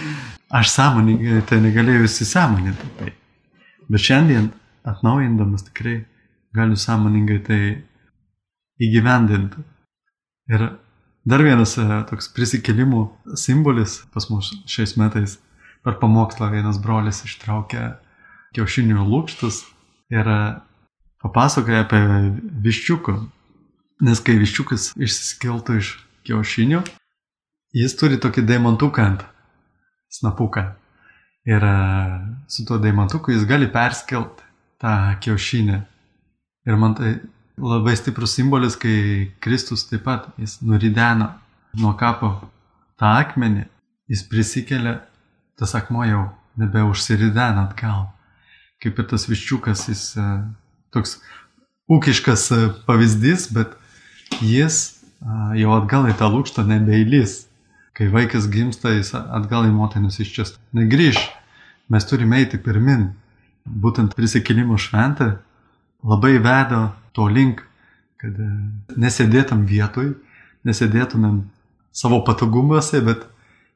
aš 0.59 0.71
sąmoningai 0.74 1.41
tai 1.50 1.62
negalėjau 1.63 2.09
įsisąmoninti. 2.09 2.91
Tai. 3.00 3.12
Bet 3.89 4.03
šiandien 4.03 4.50
atnaujindamas 4.88 5.65
tikrai 5.69 6.01
galiu 6.55 6.77
sąmoningai 6.79 7.39
tai 7.45 7.62
įgyvendinti. 8.83 9.63
Ir 10.51 10.67
Dar 11.25 11.41
vienas 11.41 11.74
e, 11.82 11.86
toks 12.05 12.27
prisikėlimų 12.36 13.01
simbolis 13.41 14.03
pas 14.13 14.27
mus 14.29 14.51
šiais 14.70 14.94
metais 15.01 15.39
per 15.86 15.98
pamokslą 16.01 16.51
vienas 16.53 16.77
brolis 16.82 17.24
ištraukė 17.25 17.96
kiaušinių 18.53 19.08
lūkštus 19.10 19.63
ir 20.13 20.29
e, 20.29 20.38
papasakoja 21.25 21.82
apie 21.88 22.01
viščiukų. 22.67 23.17
Nes 24.05 24.22
kai 24.22 24.36
viščiukas 24.38 24.91
išsiskiltų 25.00 25.79
iš 25.79 25.91
kiaušinių, 26.27 26.82
jis 27.79 27.96
turi 27.98 28.20
tokį 28.22 28.44
daimantuką 28.46 29.05
ant 29.10 29.25
snapuką. 30.13 30.67
Ir 31.50 31.65
e, 31.65 31.75
su 32.53 32.70
tuo 32.70 32.77
daimantuku 32.82 33.34
jis 33.34 33.48
gali 33.50 33.72
perskelti 33.74 34.46
tą 34.77 34.94
kiaušinį. 35.25 35.82
Ir 36.70 36.77
man 36.82 36.94
tai 37.01 37.17
labai 37.57 37.95
stiprus 37.95 38.35
simbolis, 38.35 38.75
kai 38.75 39.31
Kristus 39.39 39.85
taip 39.89 40.03
pat 40.05 40.27
jis 40.39 40.59
nurideno 40.62 41.29
nuo 41.79 41.93
kapo 42.00 42.33
tą 43.00 43.12
akmenį, 43.21 43.65
jis 44.12 44.24
prisikelia, 44.29 45.00
tas 45.59 45.75
akmuo 45.75 46.05
jau 46.07 46.25
nebeužsiridena 46.59 47.67
atgal. 47.69 48.09
Kaip 48.83 49.00
ir 49.00 49.07
tas 49.09 49.25
viščiukas, 49.29 49.88
jis 49.89 50.03
e, 50.19 50.27
toks 50.93 51.17
ūkiškas 51.91 52.45
e, 52.51 52.59
pavyzdys, 52.88 53.47
bet 53.55 53.75
jis 54.43 54.79
e, 54.85 55.39
jau 55.62 55.75
atgal 55.77 56.09
į 56.12 56.15
tą 56.19 56.29
lūkštą 56.31 56.67
nebeįlys. 56.69 57.45
Kai 57.95 58.09
vaikas 58.12 58.50
gimsta, 58.51 58.91
jis 58.91 59.13
atgal 59.15 59.69
į 59.69 59.71
motinos 59.75 60.19
iščias 60.19 60.57
negrįž. 60.75 61.21
Mes 61.91 62.07
turime 62.07 62.41
eiti 62.41 62.59
pirmin. 62.59 63.13
Būtent 63.65 64.13
prisikėlimo 64.17 64.75
šventė 64.77 65.38
labai 66.05 66.35
veda 66.43 66.81
to 67.15 67.27
link, 67.31 67.63
kad 68.22 68.38
e, 68.39 68.50
nesėdėtum 69.00 69.65
vietoj, 69.69 70.13
nesėdėtumėm 70.67 71.43
savo 71.95 72.22
patogumuose, 72.27 73.01
bet 73.05 73.25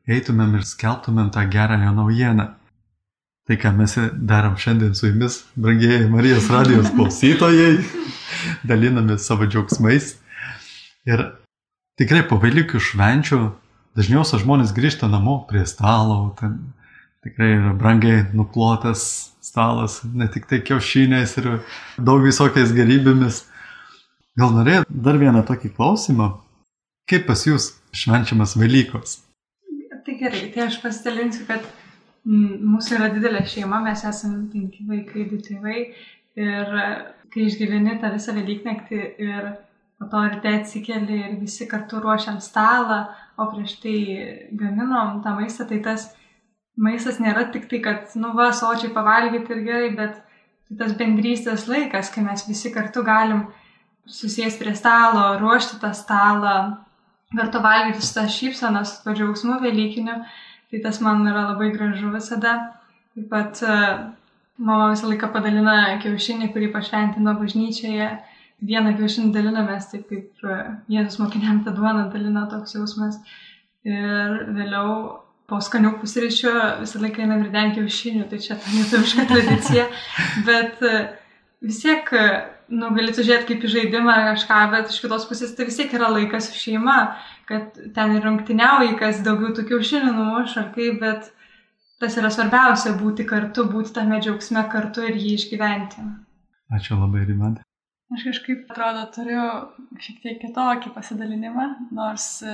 eitumėm 0.10 0.58
ir 0.60 0.66
skelbtumėm 0.68 1.30
tą 1.36 1.46
gerąją 1.52 1.94
naujieną. 1.96 2.50
Tai, 3.50 3.58
ką 3.58 3.72
mes 3.74 3.96
darom 4.30 4.60
šiandien 4.62 4.94
su 4.94 5.08
jumis, 5.08 5.40
brangieji 5.58 6.10
Marijos 6.12 6.52
radijos 6.54 6.92
klausytojai, 6.94 7.80
dalinamės 8.70 9.26
savo 9.26 9.48
džiaugsmais. 9.50 10.12
Ir 11.10 11.24
tikrai 11.98 12.22
po 12.30 12.38
Velykų 12.44 12.82
švenčių 12.84 13.40
dažniausiai 13.98 14.44
žmonės 14.44 14.76
grįžta 14.76 15.10
namo 15.10 15.40
prie 15.50 15.64
stalo, 15.70 16.36
ten 16.38 16.60
tikrai 17.26 17.56
yra 17.56 17.74
brangiai 17.78 18.28
nuplotas 18.38 19.34
stalas, 19.50 20.00
ne 20.14 20.30
tik 20.32 20.48
tai 20.50 20.62
kiaušiniais 20.66 21.36
ir 21.42 21.50
daug 21.98 22.24
visokiais 22.26 22.74
gerybėmis. 22.76 23.44
Gal 24.40 24.54
norėjai 24.56 24.86
dar 24.90 25.20
vieną 25.20 25.44
tokį 25.48 25.74
klausimą? 25.76 26.32
Kaip 27.10 27.26
pas 27.28 27.42
jūs 27.48 27.74
švenčiamas 27.98 28.56
Velykos? 28.60 29.20
Tai 30.06 30.16
gerai, 30.16 30.48
tai 30.54 30.68
aš 30.70 30.78
pasidalinsiu, 30.84 31.44
kad 31.50 31.66
Mūsų 32.30 32.98
yra 32.98 33.08
didelė 33.14 33.46
šeima, 33.48 33.80
mes 33.82 34.04
esame 34.06 34.44
penki 34.52 34.84
vaikai, 34.88 35.26
du 35.32 35.40
tėvai. 35.42 35.80
Ir 36.40 36.76
kai 37.34 37.46
išgyveni 37.46 37.98
tą 38.02 38.12
visą 38.14 38.36
Velyknaktį 38.36 39.00
ir 39.24 39.48
po 40.00 40.08
to 40.12 40.22
ryte 40.28 40.52
atsikeli 40.60 41.18
ir 41.24 41.38
visi 41.40 41.68
kartu 41.68 42.00
ruošiam 42.04 42.40
stalą, 42.44 43.00
o 43.40 43.48
prieš 43.54 43.80
tai 43.84 43.96
gaminom 44.60 45.24
tą 45.24 45.34
maistą, 45.40 45.68
tai 45.68 45.80
tas 45.84 46.10
maistas 46.80 47.20
nėra 47.20 47.48
tik 47.54 47.68
tai, 47.72 47.82
kad, 47.84 48.12
nu 48.20 48.34
va, 48.38 48.50
sočiai 48.56 48.92
pavalgyti 48.96 49.56
ir 49.56 49.64
gerai, 49.66 49.90
bet 49.98 50.20
tai 50.70 50.78
tas 50.84 50.94
bendrystės 51.00 51.68
laikas, 51.70 52.12
kai 52.14 52.24
mes 52.26 52.46
visi 52.48 52.72
kartu 52.74 53.04
galim 53.06 53.48
susijęs 54.10 54.58
prie 54.60 54.76
stalo, 54.78 55.26
ruošti 55.42 55.80
tą 55.82 55.92
stalą, 55.98 56.56
kartu 57.36 57.62
valgyti 57.62 58.06
su 58.06 58.14
tą 58.16 58.26
šypseną, 58.38 58.86
su 58.86 59.04
to 59.04 59.16
džiaugsmu 59.18 59.60
Velykiniu. 59.64 60.22
Tai 60.70 60.80
tas 60.84 61.00
man 61.02 61.26
yra 61.26 61.48
labai 61.50 61.72
gražu 61.74 62.12
visada. 62.14 62.56
Taip 63.16 63.30
pat 63.32 63.62
e, 63.66 63.78
mama 64.62 64.92
visą 64.92 65.10
laiką 65.10 65.32
padalina 65.34 65.78
kiaušinį, 66.04 66.52
kurį 66.54 66.70
pašventino 66.76 67.34
bažnyčioje. 67.40 68.10
Vieną 68.70 68.94
kiaušinį 69.00 69.32
dalinamės, 69.34 69.90
taip 69.94 70.06
kaip 70.12 70.46
e, 70.46 70.60
Jėzus 70.94 71.18
mokiniam 71.24 71.64
tą 71.66 71.74
duoną 71.78 72.06
dalina 72.14 72.46
toks 72.52 72.78
jausmas. 72.78 73.18
Ir 73.88 74.38
vėliau 74.54 74.94
po 75.50 75.60
skanių 75.64 75.96
pusryčių 76.02 76.54
visą 76.84 77.02
laiką 77.04 77.26
eina 77.26 77.40
virden 77.42 77.74
kiaušinių, 77.76 78.30
tai 78.30 78.40
čia 78.44 78.56
ta 78.60 78.76
lietuviška 78.76 79.28
tradicija. 79.34 79.90
Bet 80.48 80.86
e, 80.86 81.04
vis 81.66 81.82
tiek 81.84 82.14
nu, 82.70 82.92
gali 82.96 83.14
žiūrėti 83.14 83.48
kaip 83.50 83.66
į 83.66 83.72
žaidimą 83.74 84.14
ar 84.14 84.28
kažką, 84.34 84.60
bet 84.74 84.92
iš 84.94 85.00
kitos 85.04 85.26
pusės 85.30 85.56
tai 85.58 85.68
vis 85.70 85.78
tiek 85.80 85.94
yra 85.98 86.12
laikas 86.14 86.50
su 86.50 86.60
šeima, 86.60 86.98
kad 87.50 87.78
ten 87.96 88.16
ir 88.16 88.26
rungtiniauji, 88.26 88.96
kas 89.00 89.24
daugiau 89.26 89.54
tų 89.58 89.66
kiaušinių 89.72 90.14
numuš 90.14 90.58
ar 90.62 90.70
kaip, 90.76 91.00
bet 91.02 91.32
tas 92.00 92.18
yra 92.22 92.32
svarbiausia- 92.34 92.96
būti 93.04 93.26
kartu, 93.28 93.66
būti 93.74 93.96
tame 93.98 94.22
džiaugsme 94.22 94.64
kartu 94.72 95.08
ir 95.08 95.18
jį 95.18 95.34
išgyventi. 95.40 96.06
Ačiū 96.78 97.00
labai, 97.00 97.26
Rimantė. 97.26 97.66
Aš 98.14 98.24
kažkaip, 98.26 98.70
atrodo, 98.72 99.04
turiu 99.14 99.42
šiek 100.02 100.22
tiek 100.22 100.40
kitokį 100.42 100.94
pasidalinimą, 100.96 101.92
nors 101.92 102.42
e, 102.42 102.54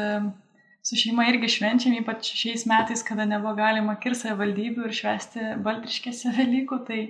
su 0.85 0.97
šeima 0.99 1.25
irgi 1.31 1.49
švenčiam, 1.49 1.95
ypač 1.97 2.29
šiais 2.37 2.67
metais, 2.69 3.01
kada 3.05 3.25
nebuvo 3.25 3.55
galima 3.57 3.95
kirsti 4.01 4.35
valdybių 4.37 4.85
ir 4.85 4.93
švesti 4.99 5.51
baltriškėse 5.65 6.33
Velykų, 6.39 6.81
tai 6.89 7.01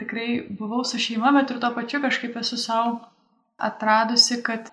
tikrai 0.00 0.28
buvau 0.56 0.84
su 0.88 1.00
šeima, 1.02 1.34
bet 1.36 1.52
ir 1.52 1.60
tuo 1.60 1.74
pačiu 1.76 2.00
kažkaip 2.04 2.38
esu 2.40 2.56
savo 2.60 2.96
atradusi, 3.60 4.40
kad 4.46 4.72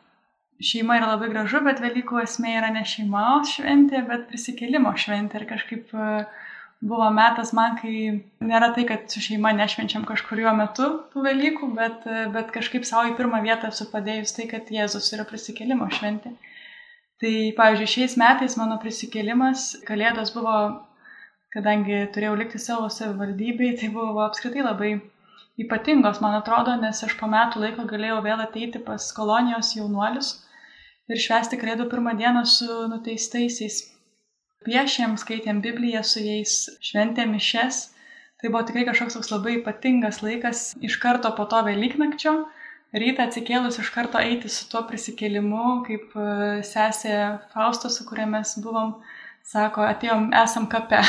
šeima 0.63 0.95
yra 1.01 1.11
labai 1.11 1.29
gražu, 1.33 1.59
bet 1.65 1.83
Velykų 1.83 2.23
esmė 2.23 2.55
yra 2.61 2.71
ne 2.73 2.85
šeimos 2.87 3.57
šventė, 3.57 4.05
bet 4.07 4.27
prisikėlimo 4.31 4.95
šventė. 4.97 5.41
Ir 5.41 5.49
kažkaip 5.51 5.91
e, 5.91 6.07
buvo 6.79 7.11
metas 7.13 7.51
man, 7.57 7.75
kai 7.81 7.93
nėra 8.47 8.71
tai, 8.77 8.87
kad 8.89 9.11
su 9.11 9.21
šeima 9.27 9.51
nešvenčiam 9.59 10.07
kažkuriuo 10.07 10.55
metu 10.57 10.87
tų 11.11 11.27
Velykų, 11.27 11.73
bet, 11.77 12.07
e, 12.07 12.25
bet 12.33 12.55
kažkaip 12.55 12.87
savo 12.87 13.11
į 13.11 13.17
pirmą 13.19 13.43
vietą 13.43 13.75
esu 13.75 13.91
padėjus 13.91 14.37
tai, 14.39 14.47
kad 14.55 14.71
Jėzus 14.71 15.11
yra 15.17 15.27
prisikėlimo 15.27 15.91
šventė. 15.99 16.37
Tai, 17.21 17.33
pavyzdžiui, 17.57 17.89
šiais 17.89 18.15
metais 18.21 18.55
mano 18.59 18.77
prisikėlimas, 18.81 19.69
Kalėdos 19.87 20.33
buvo, 20.35 20.55
kadangi 21.55 22.03
turėjau 22.13 22.35
likti 22.37 22.61
savo 22.61 22.91
savivaldybei, 22.93 23.71
tai 23.79 23.89
buvo 23.93 24.21
apskritai 24.27 24.65
labai 24.65 24.91
ypatingos, 25.57 26.21
man 26.21 26.37
atrodo, 26.37 26.75
nes 26.77 27.01
aš 27.07 27.15
po 27.17 27.29
metų 27.31 27.63
laiko 27.63 27.87
galėjau 27.89 28.19
vėl 28.25 28.43
ateiti 28.43 28.81
pas 28.89 29.09
kolonijos 29.17 29.73
jaunuolius 29.79 30.35
ir 31.09 31.21
švesti 31.23 31.57
Kalėdų 31.57 31.87
pirmą 31.91 32.13
dieną 32.19 32.43
su 32.45 32.67
nuteistaisiais. 32.91 33.79
Piešėm, 34.67 35.15
skaitėm 35.21 35.61
Bibliją 35.63 36.03
su 36.03 36.21
jais, 36.21 36.55
šventėm 36.83 37.33
mišes. 37.33 37.83
Tai 38.37 38.51
buvo 38.51 38.61
tikrai 38.67 38.83
kažkoks 38.89 39.15
toks 39.17 39.31
labai 39.33 39.55
ypatingas 39.61 40.19
laikas 40.21 40.63
iš 40.85 40.97
karto 41.01 41.31
po 41.37 41.47
to 41.49 41.61
Velyknakčio. 41.65 42.33
Rytą 42.95 43.25
atsikėlus 43.27 43.81
iš 43.81 43.89
karto 43.91 44.19
eiti 44.23 44.47
su 44.51 44.67
tuo 44.71 44.85
prisikėlimu, 44.87 45.63
kaip 45.87 46.13
e, 46.15 46.27
sesė 46.63 47.15
Fausto, 47.51 47.91
su 47.91 48.05
kuria 48.07 48.27
mes 48.29 48.53
buvom, 48.63 48.93
sako, 49.43 49.83
atėjom, 49.89 50.29
esam 50.43 50.69
kape. 50.71 51.01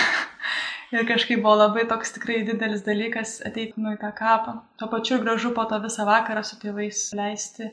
Ir 0.94 1.04
kažkaip 1.06 1.42
buvo 1.44 1.54
labai 1.60 1.84
toks 1.86 2.14
tikrai 2.16 2.40
didelis 2.48 2.82
dalykas 2.86 3.36
ateiti 3.46 3.78
nu 3.78 3.92
į 3.92 4.00
tą 4.00 4.10
kapą. 4.16 4.56
Tuo 4.80 4.88
pačiu 4.90 5.20
gražu 5.22 5.52
po 5.54 5.66
to 5.70 5.78
visą 5.84 6.06
vakarą 6.08 6.42
su 6.48 6.56
tėvais 6.58 7.02
leisti, 7.14 7.68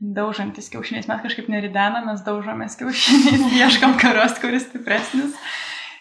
daužantis 0.00 0.70
kiaušiniais. 0.72 1.10
Mes 1.10 1.24
kažkaip 1.26 1.50
neridenam, 1.52 2.06
mes 2.08 2.22
daužomės 2.24 2.78
kiaušiniais, 2.80 3.44
ieškam 3.60 3.98
karos, 4.00 4.38
kuris 4.40 4.70
stipresnis. 4.70 5.36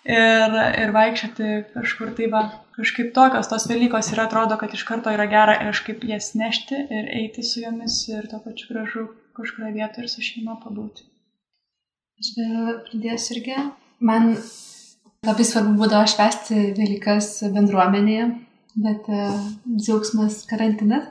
Ir, 0.08 0.54
ir 0.80 0.94
vaikščioti 0.96 1.50
kažkur 1.74 2.14
tai 2.16 2.30
va, 2.32 2.46
kažkaip 2.78 3.12
tokios 3.16 3.50
tos 3.52 3.68
Velykos 3.68 4.14
ir 4.14 4.22
atrodo, 4.24 4.56
kad 4.62 4.72
iš 4.74 4.86
karto 4.88 5.12
yra 5.12 5.28
gera 5.32 5.58
kažkaip 5.60 6.06
jas 6.08 6.32
nešti 6.40 6.86
ir 6.88 7.12
eiti 7.20 7.44
su 7.44 7.66
jomis 7.66 8.02
ir 8.08 8.30
tuo 8.32 8.40
pačiu 8.46 8.72
gražu 8.72 9.06
kažkurioje 9.36 9.76
vietoje 9.76 10.08
ir 10.08 10.14
su 10.14 10.24
šeima 10.24 10.56
pabūti. 10.64 11.04
Aš 12.20 12.34
pridėsiu 12.88 13.36
irgi. 13.36 13.60
Man 14.00 14.34
Labai 15.28 15.44
svarbu 15.44 15.74
būdavo 15.76 16.08
švesti 16.08 16.58
Velykas 16.78 17.26
bendruomenėje, 17.52 18.28
bet 18.80 19.08
uh, 19.12 19.34
džiaugsmas 19.68 20.46
karantinas. 20.48 21.10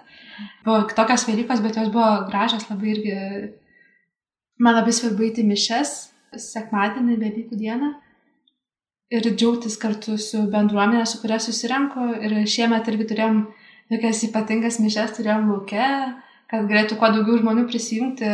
Buvo 0.64 0.86
kitokios 0.88 1.26
Velykos, 1.28 1.60
bet 1.60 1.76
jos 1.76 1.90
buvo 1.92 2.06
gražios 2.30 2.64
labai 2.70 2.94
irgi. 2.94 3.16
Man 4.64 4.78
labai 4.78 4.94
svarbu 4.96 5.26
įti 5.26 5.44
mišes 5.44 5.92
sekmadienį, 6.40 7.18
Velykų 7.20 7.60
dieną 7.60 7.90
ir 9.12 9.28
džiaugtis 9.32 9.78
kartu 9.80 10.16
su 10.20 10.44
bendruomenė, 10.52 11.04
su 11.08 11.20
kuria 11.22 11.38
susirenku. 11.42 12.10
Ir 12.24 12.34
šiemet 12.50 12.88
irgi 12.92 13.08
turėjom 13.12 13.44
tokias 13.92 14.24
ypatingas 14.28 14.80
mišes, 14.84 15.14
turėjom 15.16 15.48
laukia, 15.52 15.86
kad 16.50 16.68
galėtų 16.68 16.98
kuo 17.00 17.10
daugiau 17.14 17.38
žmonių 17.40 17.64
prisijungti 17.70 18.28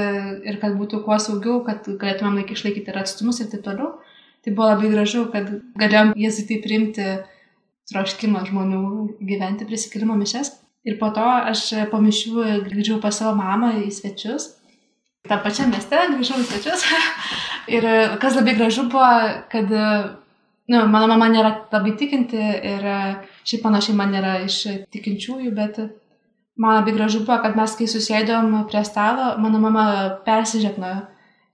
ir 0.48 0.58
kad 0.62 0.74
būtų 0.78 1.04
kuo 1.06 1.18
saugiau, 1.22 1.60
kad 1.66 1.86
galėtumėm 1.86 2.40
laikį 2.40 2.58
išlaikyti 2.58 2.92
ir 2.92 2.98
atstumus 3.02 3.40
ir 3.42 3.50
taip 3.52 3.64
toliau. 3.66 3.94
Tai 4.44 4.52
buvo 4.52 4.74
labai 4.74 4.90
gražu, 4.92 5.24
kad 5.32 5.48
galėjom 5.80 6.12
jėzui 6.20 6.44
tai 6.50 6.58
priimti 6.64 7.06
troškimą 7.90 8.44
žmonių 8.50 8.82
gyventi 9.24 9.66
prisikėlimo 9.68 10.18
mišes. 10.20 10.52
Ir 10.84 10.98
po 11.00 11.08
to 11.16 11.24
aš 11.24 11.70
po 11.88 12.00
mišių 12.02 12.64
grįžau 12.66 12.98
pas 13.00 13.16
savo 13.16 13.32
mamą 13.38 13.72
į 13.86 13.88
svečius. 13.94 14.50
Ta 15.24 15.38
pačia 15.40 15.64
mieste 15.70 15.96
grįžau 16.12 16.42
į 16.42 16.44
svečius. 16.50 16.84
ir 17.76 17.88
kas 18.20 18.36
labai 18.36 18.56
gražu 18.58 18.84
buvo, 18.92 19.08
kad 19.52 19.72
nu, 20.70 20.80
mano 20.88 21.08
mama 21.10 21.28
nėra 21.32 21.52
labai 21.72 21.94
tikinti 22.00 22.40
ir 22.40 22.86
šiaip 23.44 23.64
panašiai 23.64 23.96
man 23.98 24.14
nėra 24.14 24.38
iš 24.46 24.60
tikinčiųjų, 24.94 25.52
bet 25.56 25.80
man 26.56 26.78
labai 26.78 26.94
gražu 26.96 27.24
buvo, 27.24 27.40
kad 27.42 27.58
mes 27.58 27.74
kai 27.78 27.88
susėdom 27.90 28.54
prie 28.70 28.84
stalo, 28.86 29.34
mano 29.42 29.60
mama 29.62 29.86
persižegnojo. 30.26 31.02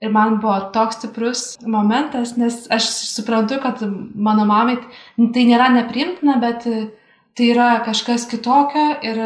Ir 0.00 0.12
man 0.14 0.38
buvo 0.40 0.54
toks 0.72 0.96
stiprus 0.96 1.40
momentas, 1.60 2.32
nes 2.40 2.62
aš 2.72 2.86
suprantu, 3.10 3.58
kad 3.60 3.82
mano 4.16 4.46
mamai 4.48 4.78
tai 5.34 5.42
nėra 5.44 5.66
neprimtina, 5.74 6.38
bet 6.40 6.64
tai 7.36 7.48
yra 7.52 7.82
kažkas 7.84 8.24
kitokio 8.30 8.86
ir 9.04 9.20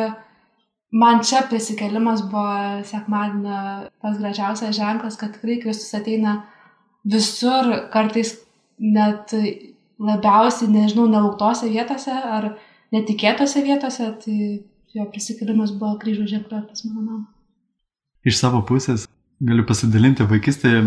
man 0.90 1.23
čia 1.23 1.44
prisikelimas 1.51 2.25
buvo 2.27 2.83
sekmadienio 2.90 3.61
pas 4.03 4.18
gražiausias 4.18 4.75
ženklas, 4.75 5.20
kad 5.20 5.37
tikrai 5.37 5.61
Kristus 5.62 5.94
ateina 5.94 6.40
visur, 7.05 7.70
kartais 7.94 8.35
net 8.79 9.31
labiausiai, 10.00 10.70
nežinau, 10.70 11.07
nelauktose 11.11 11.70
vietose 11.70 12.12
ar 12.12 12.54
netikėtose 12.94 13.62
vietose, 13.64 14.11
tai 14.24 14.38
jo 14.94 15.07
prisikelimas 15.11 15.72
buvo 15.74 15.96
kryžių 16.02 16.26
ženklas 16.30 16.85
mano 16.87 17.02
mamą. 17.02 17.24
Iš 18.24 18.38
savo 18.40 18.62
pusės 18.64 19.09
galiu 19.44 19.66
pasidalinti 19.68 20.26
vaikystėje, 20.28 20.87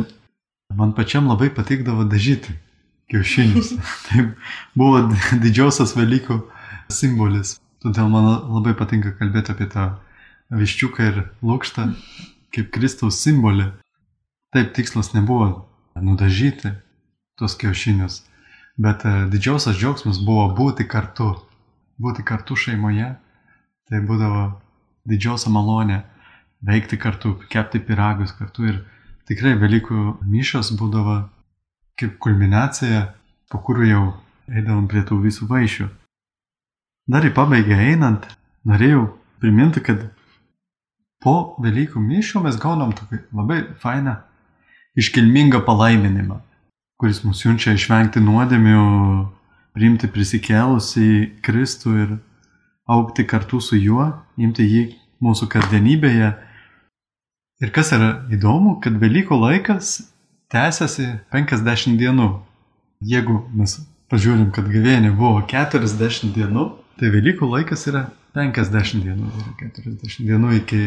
man 0.77 0.93
pačiam 0.97 1.27
labai 1.29 1.49
patikdavo 1.53 2.07
dažyti 2.09 2.55
kiaušinius. 3.11 3.75
tai 4.07 4.29
buvo 4.77 5.05
didžiausias 5.43 5.95
Velykų 5.97 6.41
simbolis. 6.93 7.57
Todėl 7.83 8.09
man 8.09 8.25
labai 8.49 8.73
patinka 8.77 9.13
kalbėti 9.19 9.53
apie 9.53 9.67
tą 9.71 9.91
viščiuką 10.49 11.11
ir 11.11 11.19
lūkštą 11.45 11.91
kaip 12.55 12.71
Kristaus 12.73 13.19
simbolį. 13.21 13.69
Taip 14.55 14.73
tikslas 14.75 15.11
nebuvo 15.13 15.67
nudažyti 16.01 16.71
tuos 17.37 17.53
kiaušinius, 17.59 18.23
bet 18.77 19.05
e, 19.05 19.13
didžiausias 19.31 19.77
džiaugsmas 19.77 20.21
buvo 20.23 20.47
būti 20.55 20.87
kartu. 20.87 21.35
būti 21.97 22.21
kartu 22.21 22.53
šeimoje, 22.53 23.15
tai 23.89 23.99
būdavo 24.05 24.61
didžiausia 25.09 25.49
malonė 25.49 26.03
veikti 26.61 26.97
kartu, 26.97 27.39
kepti 27.49 27.79
piragus 27.79 28.31
kartu 28.37 28.67
ir 28.69 28.75
tikrai 29.25 29.55
Velykų 29.57 30.19
mišos 30.21 30.75
būdavo 30.77 31.23
kaip 31.97 32.19
kulminacija, 32.21 33.13
po 33.49 33.61
kurių 33.65 33.87
jau 33.89 34.03
eidavom 34.47 34.85
prie 34.87 35.01
tų 35.01 35.17
visų 35.23 35.47
vaišių. 35.49 35.87
Dar 37.07 37.25
į 37.25 37.33
pabaigą 37.33 37.79
einant, 37.81 38.27
norėjau 38.67 39.07
priminti, 39.41 39.81
kad 39.81 40.05
po 41.23 41.55
Velykų 41.63 42.01
mišų 42.03 42.43
mes 42.45 42.59
gaunam 42.61 42.93
tokį 42.93 43.23
labai 43.33 43.61
fainą, 43.81 44.19
iškilmingą 44.97 45.63
palaiminimą, 45.65 46.41
kuris 46.97 47.21
mus 47.25 47.41
siunčia 47.43 47.75
išvengti 47.77 48.21
nuodėmių, 48.23 48.83
priimti 49.77 50.10
prisikėlus 50.10 50.95
į 50.97 51.10
Kristų 51.45 51.93
ir 52.03 52.15
aukti 52.89 53.25
kartu 53.27 53.60
su 53.62 53.77
juo, 53.77 54.10
imti 54.41 54.65
jį 54.65 54.83
mūsų 55.21 55.49
kasdienybėje. 55.53 56.31
Ir 57.62 57.73
kas 57.73 57.91
yra 57.93 58.10
įdomu, 58.33 58.77
kad 58.81 58.97
Velykų 59.01 59.38
laikas 59.38 59.99
tęsiasi 60.53 61.07
50 61.33 61.97
dienų. 62.01 62.27
Jeigu 63.05 63.43
mes 63.53 63.77
pažiūrim, 64.10 64.49
kad 64.53 64.69
gavėnė 64.71 65.12
buvo 65.17 65.43
40 65.49 66.33
dienų, 66.33 66.67
tai 66.97 67.12
Velykų 67.13 67.49
laikas 67.51 67.86
yra 67.91 68.07
50 68.38 69.05
dienų. 69.05 69.29
Yra 69.41 69.53
40 69.62 70.25
dienų 70.29 70.53
iki 70.62 70.81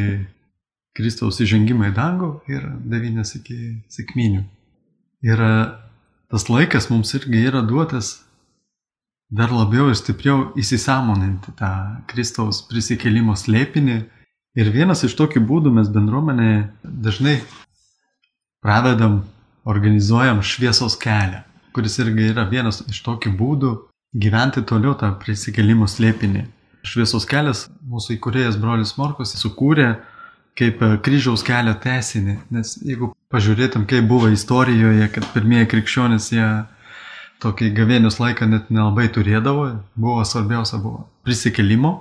Kristaus 0.96 1.38
įžengimo 1.42 1.86
į 1.86 1.94
dangų 1.94 2.32
ir 2.50 2.66
9 2.90 3.36
iki 3.38 3.60
sėkminių. 3.94 4.42
Ir 5.26 5.44
tas 6.30 6.46
laikas 6.48 6.88
mums 6.90 7.14
irgi 7.18 7.42
yra 7.50 7.62
duotas 7.66 8.20
dar 9.30 9.50
labiau 9.54 9.90
ir 9.90 9.98
stipriau 9.98 10.50
įsisamoninti 10.58 11.54
tą 11.58 11.70
Kristaus 12.10 12.62
prisikėlimo 12.70 13.36
slėpinį. 13.38 13.98
Ir 14.58 14.70
vienas 14.74 15.04
iš 15.06 15.14
tokių 15.18 15.44
būdų 15.46 15.70
mes 15.76 15.90
bendruomenėje 15.94 16.64
dažnai 16.82 17.36
pravedam, 18.64 19.20
organizuojam 19.64 20.40
šviesos 20.42 20.96
kelią, 20.98 21.44
kuris 21.74 22.00
irgi 22.02 22.32
yra 22.32 22.48
vienas 22.50 22.80
iš 22.90 22.98
tokių 23.06 23.30
būdų 23.38 23.70
gyventi 24.18 24.64
toliau 24.66 24.96
tą 24.98 25.12
prisikėlimo 25.22 25.86
slėpinį. 25.86 26.48
Šviesos 26.82 27.26
kelias 27.28 27.68
mūsų 27.86 28.16
įkūrėjas 28.16 28.58
brolis 28.58 28.96
Morkus 28.98 29.36
sukūrė 29.38 29.92
kaip 30.60 30.82
kryžiaus 31.04 31.42
kelio 31.46 31.72
tesinį, 31.80 32.36
nes 32.52 32.76
jeigu 32.84 33.10
pažiūrėtum, 33.32 33.86
kaip 33.88 34.06
buvo 34.10 34.28
istorijoje, 34.32 35.08
kad 35.14 35.26
pirmieji 35.34 35.70
krikščionys 35.72 36.28
jie 36.34 36.46
tokį 37.40 37.72
gavėnius 37.76 38.20
laiką 38.20 38.48
net 38.50 38.68
nelabai 38.68 39.08
turėdavo, 39.12 39.66
buvo 39.96 40.24
svarbiausia 40.28 40.80
buvo 40.82 41.06
prisikelimo 41.24 41.94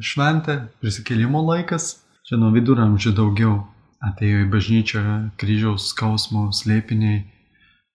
šventė, 0.00 0.58
prisikelimo 0.80 1.42
laikas, 1.44 2.02
čia 2.28 2.38
nuo 2.40 2.52
viduramžių 2.54 3.12
daugiau 3.16 3.58
atėjo 4.02 4.44
į 4.44 4.48
bažnyčią 4.52 5.02
kryžiaus 5.40 5.90
skausmo 5.92 6.48
slėpiniai, 6.54 7.22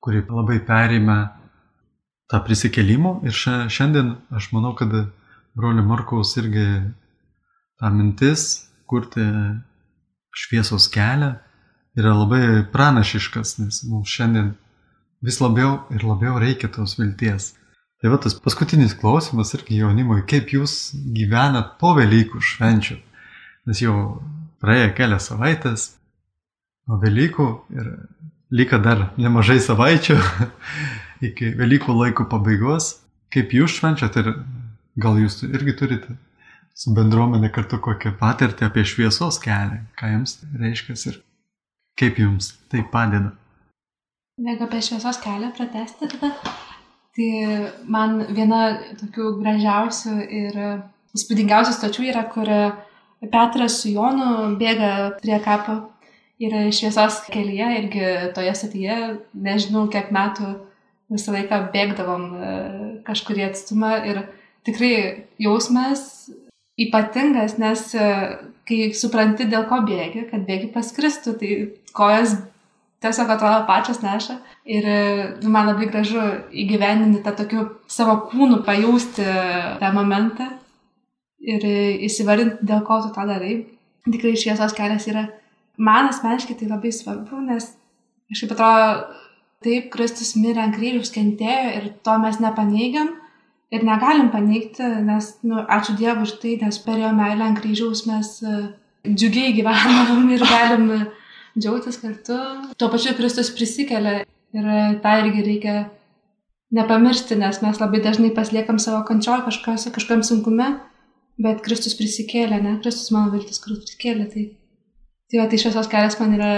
kurie 0.03 0.23
labai 0.29 0.59
perėmė 0.65 1.17
tą 2.31 2.41
prisikelimo 2.45 3.19
ir 3.27 3.35
šiandien 3.35 4.15
aš 4.35 4.51
manau, 4.53 4.73
kad 4.77 4.93
broli 5.57 5.83
Markaus 5.83 6.35
irgi 6.39 6.67
ta 7.79 7.89
mintis 7.93 8.67
kurti 8.87 9.25
šviesos 10.35 10.87
kelią 10.93 11.35
yra 11.97 12.13
labai 12.13 12.63
pranašiškas, 12.71 13.57
nes 13.61 13.81
mums 13.89 14.11
šiandien 14.11 14.53
vis 15.25 15.39
labiau 15.41 15.79
ir 15.93 16.05
labiau 16.05 16.37
reikia 16.41 16.69
tos 16.69 16.97
vilties. 16.99 17.55
Tai 17.97 18.11
va 18.13 18.19
tas 18.21 18.35
paskutinis 18.37 18.93
klausimas 18.93 19.55
irgi 19.57 19.79
jaunimui, 19.79 20.21
kaip 20.29 20.51
jūs 20.53 20.93
gyvenat 21.15 21.77
po 21.81 21.95
Velykų 21.97 22.43
švenčių. 22.45 22.99
Nes 23.67 23.81
jau 23.81 23.95
praėjo 24.61 24.91
kelias 24.99 25.31
savaitės 25.31 25.87
nuo 26.87 26.99
Velykų 27.01 27.47
ir 27.73 27.89
liko 28.53 28.77
dar 28.83 29.07
nemažai 29.17 29.57
savaičių 29.63 30.19
iki 31.31 31.55
Velykų 31.57 31.97
laiko 31.97 32.29
pabaigos. 32.29 32.99
Kaip 33.33 33.51
jūs 33.57 33.79
švenčiat 33.79 34.21
ir 34.21 34.29
gal 35.01 35.17
jūs 35.19 35.41
irgi 35.49 35.73
turite 35.81 36.13
su 36.77 36.93
bendruomenė 36.93 37.49
kartu 37.53 37.79
kokią 37.81 38.13
patirtį 38.19 38.67
apie 38.67 38.85
šviesos 38.85 39.39
kelią, 39.41 39.81
ką 39.97 40.11
jums 40.13 40.37
reiškia 40.61 40.97
ir 41.09 41.19
kaip 41.97 42.21
jums 42.21 42.53
tai 42.71 42.83
padeda. 42.93 43.33
Jeigu 44.37 44.67
apie 44.67 44.83
šviesos 44.85 45.17
kelią 45.23 45.49
pratesti 45.57 46.09
tada, 46.11 46.29
tai 47.17 47.29
man 47.89 48.19
viena 48.29 48.61
tokių 48.99 49.31
gražiausių 49.39 50.15
ir 50.41 50.59
įspūdingiausių 51.17 51.73
stočių 51.79 52.09
yra, 52.11 52.27
kur 52.29 52.51
Petras 53.33 53.79
su 53.81 53.89
Jonu 53.95 54.53
bėga 54.59 55.17
prie 55.17 55.39
kapo 55.41 55.79
ir 56.37 56.53
šviesos 56.69 57.23
kelyje 57.33 57.73
irgi 57.79 58.09
toje 58.37 58.53
stotyje, 58.59 58.97
nežinau 59.33 59.87
kiek 59.89 60.13
metų 60.13 60.53
visą 61.09 61.33
laiką 61.33 61.63
bėgdavom 61.73 62.25
e, 62.35 62.51
kažkurį 63.07 63.47
atstumą 63.47 63.95
ir 64.05 64.21
tikrai 64.67 64.91
jausmas 65.41 66.27
ypatingas, 66.77 67.57
nes 67.61 67.87
e, 67.97 68.11
kai 68.67 68.91
supranti, 68.97 69.47
dėl 69.49 69.65
ko 69.69 69.81
bėgi, 69.87 70.27
kad 70.31 70.45
bėgi 70.47 70.69
pas 70.73 70.91
Kristų, 70.93 71.37
tai 71.39 71.51
kojas 71.97 72.35
tiesiog 73.03 73.31
atrodo 73.33 73.65
pačios 73.69 74.01
neša. 74.03 74.37
Ir 74.67 74.87
nu, 75.43 75.51
man 75.53 75.69
labai 75.69 75.87
gražu 75.91 76.21
įgyvendinti 76.51 77.23
tą 77.25 77.33
tokiu 77.37 77.65
savo 77.91 78.17
kūnu, 78.31 78.63
pajausti 78.67 79.25
tą 79.81 79.91
momentą 79.95 80.49
ir 81.47 81.63
įsivarinti, 82.07 82.65
dėl 82.67 82.83
ko 82.87 82.99
tu 83.05 83.13
tą 83.15 83.27
darai. 83.29 83.59
Tikrai 84.07 84.37
šviesos 84.39 84.73
kelias 84.75 85.07
yra, 85.11 85.27
man 85.77 86.09
asmeniškai 86.11 86.55
tai 86.59 86.69
labai 86.69 86.93
svarbu, 86.95 87.41
nes 87.43 87.69
kažkaip 88.31 88.53
atrodo, 88.55 89.15
taip, 89.65 89.89
Kristus 89.93 90.35
mirė 90.39 90.63
ant 90.63 90.75
kryžiaus, 90.77 91.11
kentėjo 91.15 91.71
ir 91.79 91.89
to 92.05 92.17
mes 92.23 92.39
nepaneigiam. 92.43 93.13
Ir 93.75 93.83
negalim 93.83 94.29
paneigti, 94.31 94.85
nes, 95.03 95.33
nu, 95.43 95.59
ačiū 95.59 95.97
Dievui 95.99 96.23
už 96.23 96.37
tai, 96.39 96.55
nes 96.61 96.77
per 96.85 97.01
jo 97.01 97.09
meilę 97.15 97.49
ant 97.49 97.59
kryžiaus 97.59 98.05
mes 98.07 98.29
džiugiai 99.07 99.55
gyvenam 99.57 100.29
ir 100.31 100.43
galim 100.47 100.87
džiaugtis 101.59 101.99
kartu. 101.99 102.37
Tuo 102.79 102.89
pačiu 102.93 103.15
Kristus 103.17 103.51
prisikelia 103.51 104.21
ir 104.55 104.69
tą 105.03 105.15
irgi 105.23 105.43
reikia 105.43 105.75
nepamiršti, 106.77 107.37
nes 107.39 107.61
mes 107.63 107.81
labai 107.81 108.01
dažnai 108.03 108.31
pasliekam 108.35 108.79
savo 108.79 109.03
kančioje 109.07 109.45
kažkas, 109.47 109.87
kažkam 109.95 110.23
sunkume, 110.23 110.69
bet 111.41 111.63
Kristus 111.65 111.95
prisikėlė, 111.99 112.61
ne? 112.63 112.77
Kristus 112.83 113.11
mano 113.15 113.31
viltis, 113.35 113.59
kur 113.63 113.77
prisikėlė. 113.77 114.27
Tai, 114.33 114.43
tai, 115.27 115.39
va, 115.41 115.47
tai 115.51 115.61
šviesos 115.61 115.91
kelias 115.91 116.19
man 116.21 116.35
yra 116.39 116.51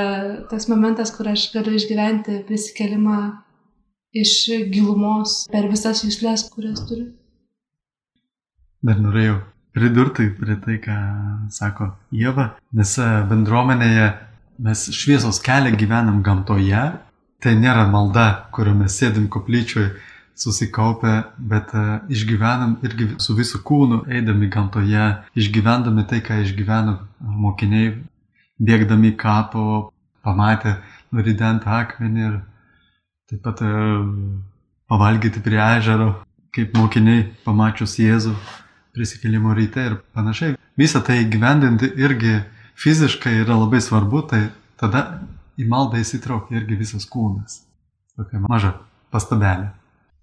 tas 0.52 0.70
momentas, 0.72 1.14
kur 1.16 1.30
aš 1.30 1.50
galiu 1.54 1.78
išgyventi 1.78 2.44
prisikelimą 2.50 3.20
iš 4.16 4.34
gilumos 4.72 5.46
per 5.52 5.70
visas 5.70 6.04
jūslės, 6.06 6.48
kurias 6.54 6.82
turiu. 6.90 7.12
Dar 8.86 9.00
norėjau 9.02 9.40
pridurti 9.76 10.30
prie 10.38 10.56
tai, 10.64 10.78
ką 10.82 10.96
sako 11.54 11.92
Jėva, 12.16 12.54
nes 12.74 12.96
bendruomenėje 13.30 14.08
mes 14.60 14.86
šviesos 14.96 15.40
kelią 15.44 15.76
gyvenam 15.80 16.24
gamtoje, 16.24 16.86
tai 17.40 17.56
nėra 17.56 17.88
malda, 17.92 18.50
kurio 18.56 18.74
mes 18.76 18.96
sėdim 19.00 19.30
koplyčioje 19.32 19.94
susikaupę, 20.40 21.14
bet 21.52 21.74
uh, 21.76 22.00
išgyvenam 22.12 22.78
irgi 22.88 23.10
su 23.20 23.36
visų 23.36 23.60
kūnu, 23.68 24.04
eidami 24.08 24.48
gamtoje, 24.52 25.08
išgyvendami 25.36 26.06
tai, 26.08 26.22
ką 26.24 26.40
išgyveno 26.46 26.96
mokiniai, 27.20 27.98
bėgdami 28.64 29.12
kapo, 29.20 29.92
pamatę 30.24 30.78
nuridentą 31.16 31.76
akmenį 31.82 32.26
ir 32.28 32.40
taip 33.30 33.44
pat 33.46 33.62
pavalgyti 34.90 35.42
prie 35.46 35.60
ežero, 35.62 36.14
kaip 36.56 36.74
mokiniai 36.78 37.28
pamačius 37.46 38.00
Jėzų 38.02 38.34
prisikėlimo 38.96 39.54
ryte 39.58 39.86
ir 39.86 39.98
panašiai. 40.18 40.56
Visą 40.80 41.02
tai 41.06 41.22
gyvendinti 41.30 41.92
irgi 42.02 42.40
fiziškai 42.80 43.42
yra 43.44 43.58
labai 43.60 43.82
svarbu, 43.84 44.24
tai 44.32 44.48
tada 44.80 45.04
į 45.60 45.68
maldą 45.70 46.00
įsitraukia 46.02 46.62
irgi 46.62 46.80
visas 46.80 47.06
kūnas. 47.10 47.62
Tokia 48.18 48.42
maža 48.46 48.74
pastabelė. 49.14 49.70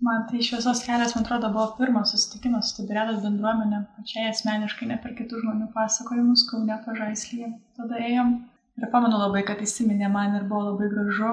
Man 0.07 0.27
tai 0.29 0.43
šviesos 0.45 0.83
kelias, 0.85 1.15
man 1.17 1.25
atrodo, 1.25 1.49
buvo 1.55 1.71
pirmas 1.79 2.11
susitikimas 2.13 2.69
su 2.69 2.83
Tibirėdos 2.83 3.23
bendruomenė, 3.23 3.79
pačiai 3.97 4.27
asmeniškai, 4.29 4.91
ne 4.91 4.99
per 5.01 5.15
kitų 5.17 5.41
žmonių 5.41 5.71
pasakojimus, 5.73 6.45
kaune 6.51 6.77
pažaislyje. 6.85 7.49
Tada 7.79 8.03
ėjom 8.05 8.35
ir 8.77 8.91
pamenu 8.93 9.23
labai, 9.23 9.41
kad 9.49 9.63
įsiminė 9.65 10.11
man 10.13 10.37
ir 10.37 10.45
buvo 10.51 10.67
labai 10.73 10.91
gražu. 10.93 11.31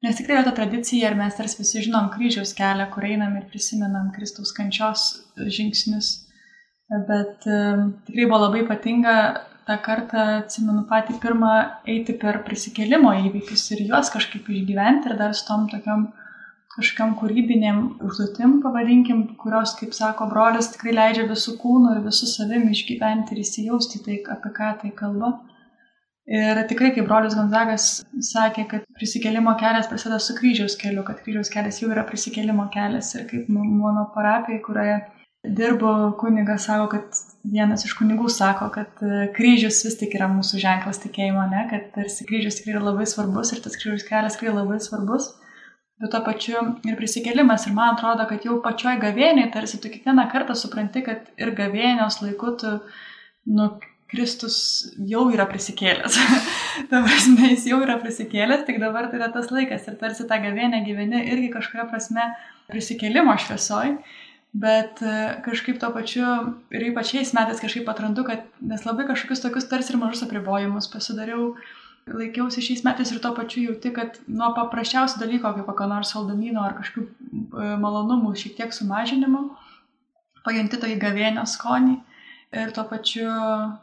Nes 0.00 0.16
tikrai 0.16 0.38
yra 0.38 0.46
ta 0.46 0.54
tradicija 0.56 1.10
ir 1.10 1.16
mes 1.18 1.34
tarsi 1.36 1.60
visi 1.60 1.82
žinom 1.84 2.08
kryžiaus 2.14 2.54
kelią, 2.56 2.86
kur 2.94 3.04
einam 3.04 3.34
ir 3.36 3.48
prisimenam 3.52 4.08
Kristaus 4.14 4.54
kančios 4.56 5.02
žingsnius. 5.36 6.08
Bet 7.08 7.44
um, 7.46 7.90
tikrai 8.06 8.26
buvo 8.30 8.38
labai 8.46 8.62
ypatinga 8.64 9.16
tą 9.68 9.76
kartą 9.84 10.22
atsimenu 10.38 10.86
patį 10.88 11.18
pirmą 11.22 11.52
eiti 11.94 12.16
per 12.22 12.40
prisikėlimo 12.46 13.12
įvykius 13.26 13.66
ir 13.76 13.84
juos 13.90 14.10
kažkaip 14.14 14.48
išgyventi 14.48 15.12
ir 15.12 15.18
dar 15.20 15.36
su 15.36 15.44
tom 15.50 15.68
tokiam 15.70 16.08
kažkam 16.70 17.12
kūrybinėm 17.18 17.80
užduotim, 18.06 18.58
pavadinkim, 18.64 19.22
kurios, 19.42 19.74
kaip 19.78 19.94
sako 19.96 20.28
brolis, 20.30 20.70
tikrai 20.74 20.94
leidžia 20.96 21.26
visų 21.28 21.56
kūnų 21.60 21.96
ir 21.96 22.02
visų 22.06 22.28
savim 22.30 22.68
išgyventi 22.70 23.34
ir 23.34 23.42
įsijausti 23.42 24.02
tai, 24.06 24.20
apie 24.34 24.52
ką 24.56 24.70
tai 24.82 24.92
kalba. 25.00 25.32
Ir 26.30 26.60
tikrai, 26.70 26.92
kaip 26.94 27.08
brolis 27.08 27.34
Gonzagas 27.34 27.86
sakė, 28.22 28.66
kad 28.70 28.84
prisikelimo 28.94 29.56
kelias 29.58 29.88
prasideda 29.90 30.20
su 30.22 30.36
kryžiaus 30.36 30.76
keliu, 30.78 31.02
kad 31.06 31.24
kryžiaus 31.24 31.50
kelias 31.50 31.80
jau 31.82 31.88
yra 31.90 32.04
prisikelimo 32.06 32.68
kelias. 32.70 33.10
Ir 33.18 33.24
kaip 33.30 33.48
mano 33.50 34.04
parapijai, 34.14 34.60
kurioje 34.62 35.00
dirbo 35.58 35.90
kunigas, 36.20 36.68
sako, 36.68 36.86
kad 36.92 37.18
vienas 37.50 37.82
iš 37.88 37.96
kunigų 37.98 38.28
sako, 38.30 38.68
kad 38.74 39.02
e, 39.02 39.26
kryžius 39.34 39.80
vis 39.86 39.96
tik 39.98 40.14
yra 40.18 40.28
mūsų 40.30 40.60
ženklas 40.62 41.00
tikėjimo, 41.02 41.46
ne? 41.50 41.64
kad 41.72 41.90
tarsi 41.96 42.28
kryžius 42.28 42.60
tikrai 42.60 42.76
yra 42.76 42.86
labai 42.92 43.08
svarbus 43.08 43.54
ir 43.54 43.64
tas 43.64 43.78
kryžiaus 43.80 44.06
kelias 44.06 44.36
tikrai 44.36 44.54
labai 44.60 44.78
svarbus 44.84 45.32
bet 46.00 46.12
tuo 46.14 46.22
pačiu 46.24 46.60
ir 46.88 46.96
prisikėlimas. 46.96 47.66
Ir 47.68 47.76
man 47.76 47.94
atrodo, 47.94 48.24
kad 48.28 48.44
jau 48.46 48.58
pačioj 48.64 48.96
gavėniai 49.02 49.50
tarsi 49.52 49.80
tu 49.80 49.90
kiekvieną 49.92 50.26
kartą 50.32 50.56
supranti, 50.56 51.02
kad 51.04 51.28
ir 51.40 51.52
gavėnios 51.56 52.20
laiku 52.24 52.54
tu, 52.60 52.72
nu, 53.52 53.68
Kristus 54.10 54.56
jau 55.06 55.28
yra 55.30 55.46
prisikėlęs. 55.50 56.16
ta 56.90 57.02
prasme, 57.04 57.52
jis 57.52 57.68
jau 57.70 57.78
yra 57.84 57.98
prisikėlęs, 58.02 58.64
tik 58.66 58.80
dabar 58.82 59.10
tai 59.10 59.20
yra 59.20 59.30
tas 59.34 59.50
laikas 59.54 59.86
ir 59.86 59.98
tarsi 60.00 60.26
tą 60.30 60.40
gavėnę 60.42 60.82
gyveni 60.86 61.22
irgi 61.30 61.52
kažkuria 61.54 61.86
prasme 61.90 62.26
prisikėlimo 62.72 63.36
šviesoj. 63.38 63.94
Bet 64.60 64.98
e, 65.06 65.12
kažkaip 65.44 65.78
tuo 65.78 65.92
pačiu 65.94 66.26
ir 66.74 66.88
ypač 66.88 67.12
šiais 67.12 67.30
metais 67.36 67.62
kažkaip 67.62 67.86
atrandu, 67.92 68.24
kad 68.26 68.48
nes 68.58 68.82
labai 68.82 69.06
kažkokius 69.06 69.44
tokius 69.44 69.68
tarsi 69.70 69.94
ir 69.94 70.00
mažus 70.00 70.24
apribojimus 70.26 70.90
pasidariau 70.90 71.52
laikiausi 72.10 72.64
šiais 72.66 72.82
metais 72.82 73.12
ir 73.14 73.20
tuo 73.22 73.30
pačiu 73.36 73.68
jauti, 73.68 73.92
kad 73.94 74.18
nuo 74.26 74.50
paprasčiausio 74.56 75.22
dalyko, 75.22 75.52
kaip 75.54 75.70
kokio 75.70 75.86
nors 75.92 76.10
saldumino 76.10 76.64
ar 76.66 76.74
kažkokių 76.80 77.06
e, 77.06 77.70
malonumų 77.84 78.34
šiek 78.42 78.58
tiek 78.58 78.74
sumažinimo, 78.74 79.44
pajunti 80.42 80.82
tą 80.82 80.90
įgavėnio 80.96 81.46
skonį 81.46 82.00
ir 82.52 82.70
tuo 82.74 82.82
pačiu 82.90 83.30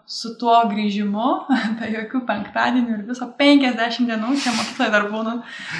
su 0.05 0.33
tuo 0.39 0.57
grįžimu, 0.67 1.27
be 1.79 1.87
jokių 1.93 2.23
penktadienių 2.27 2.97
ir 2.97 3.03
viso 3.07 3.29
50 3.39 4.09
dienų, 4.11 4.33
čia 4.43 4.51
mokykloje 4.57 4.91
dar 4.91 5.07
būnu, 5.11 5.35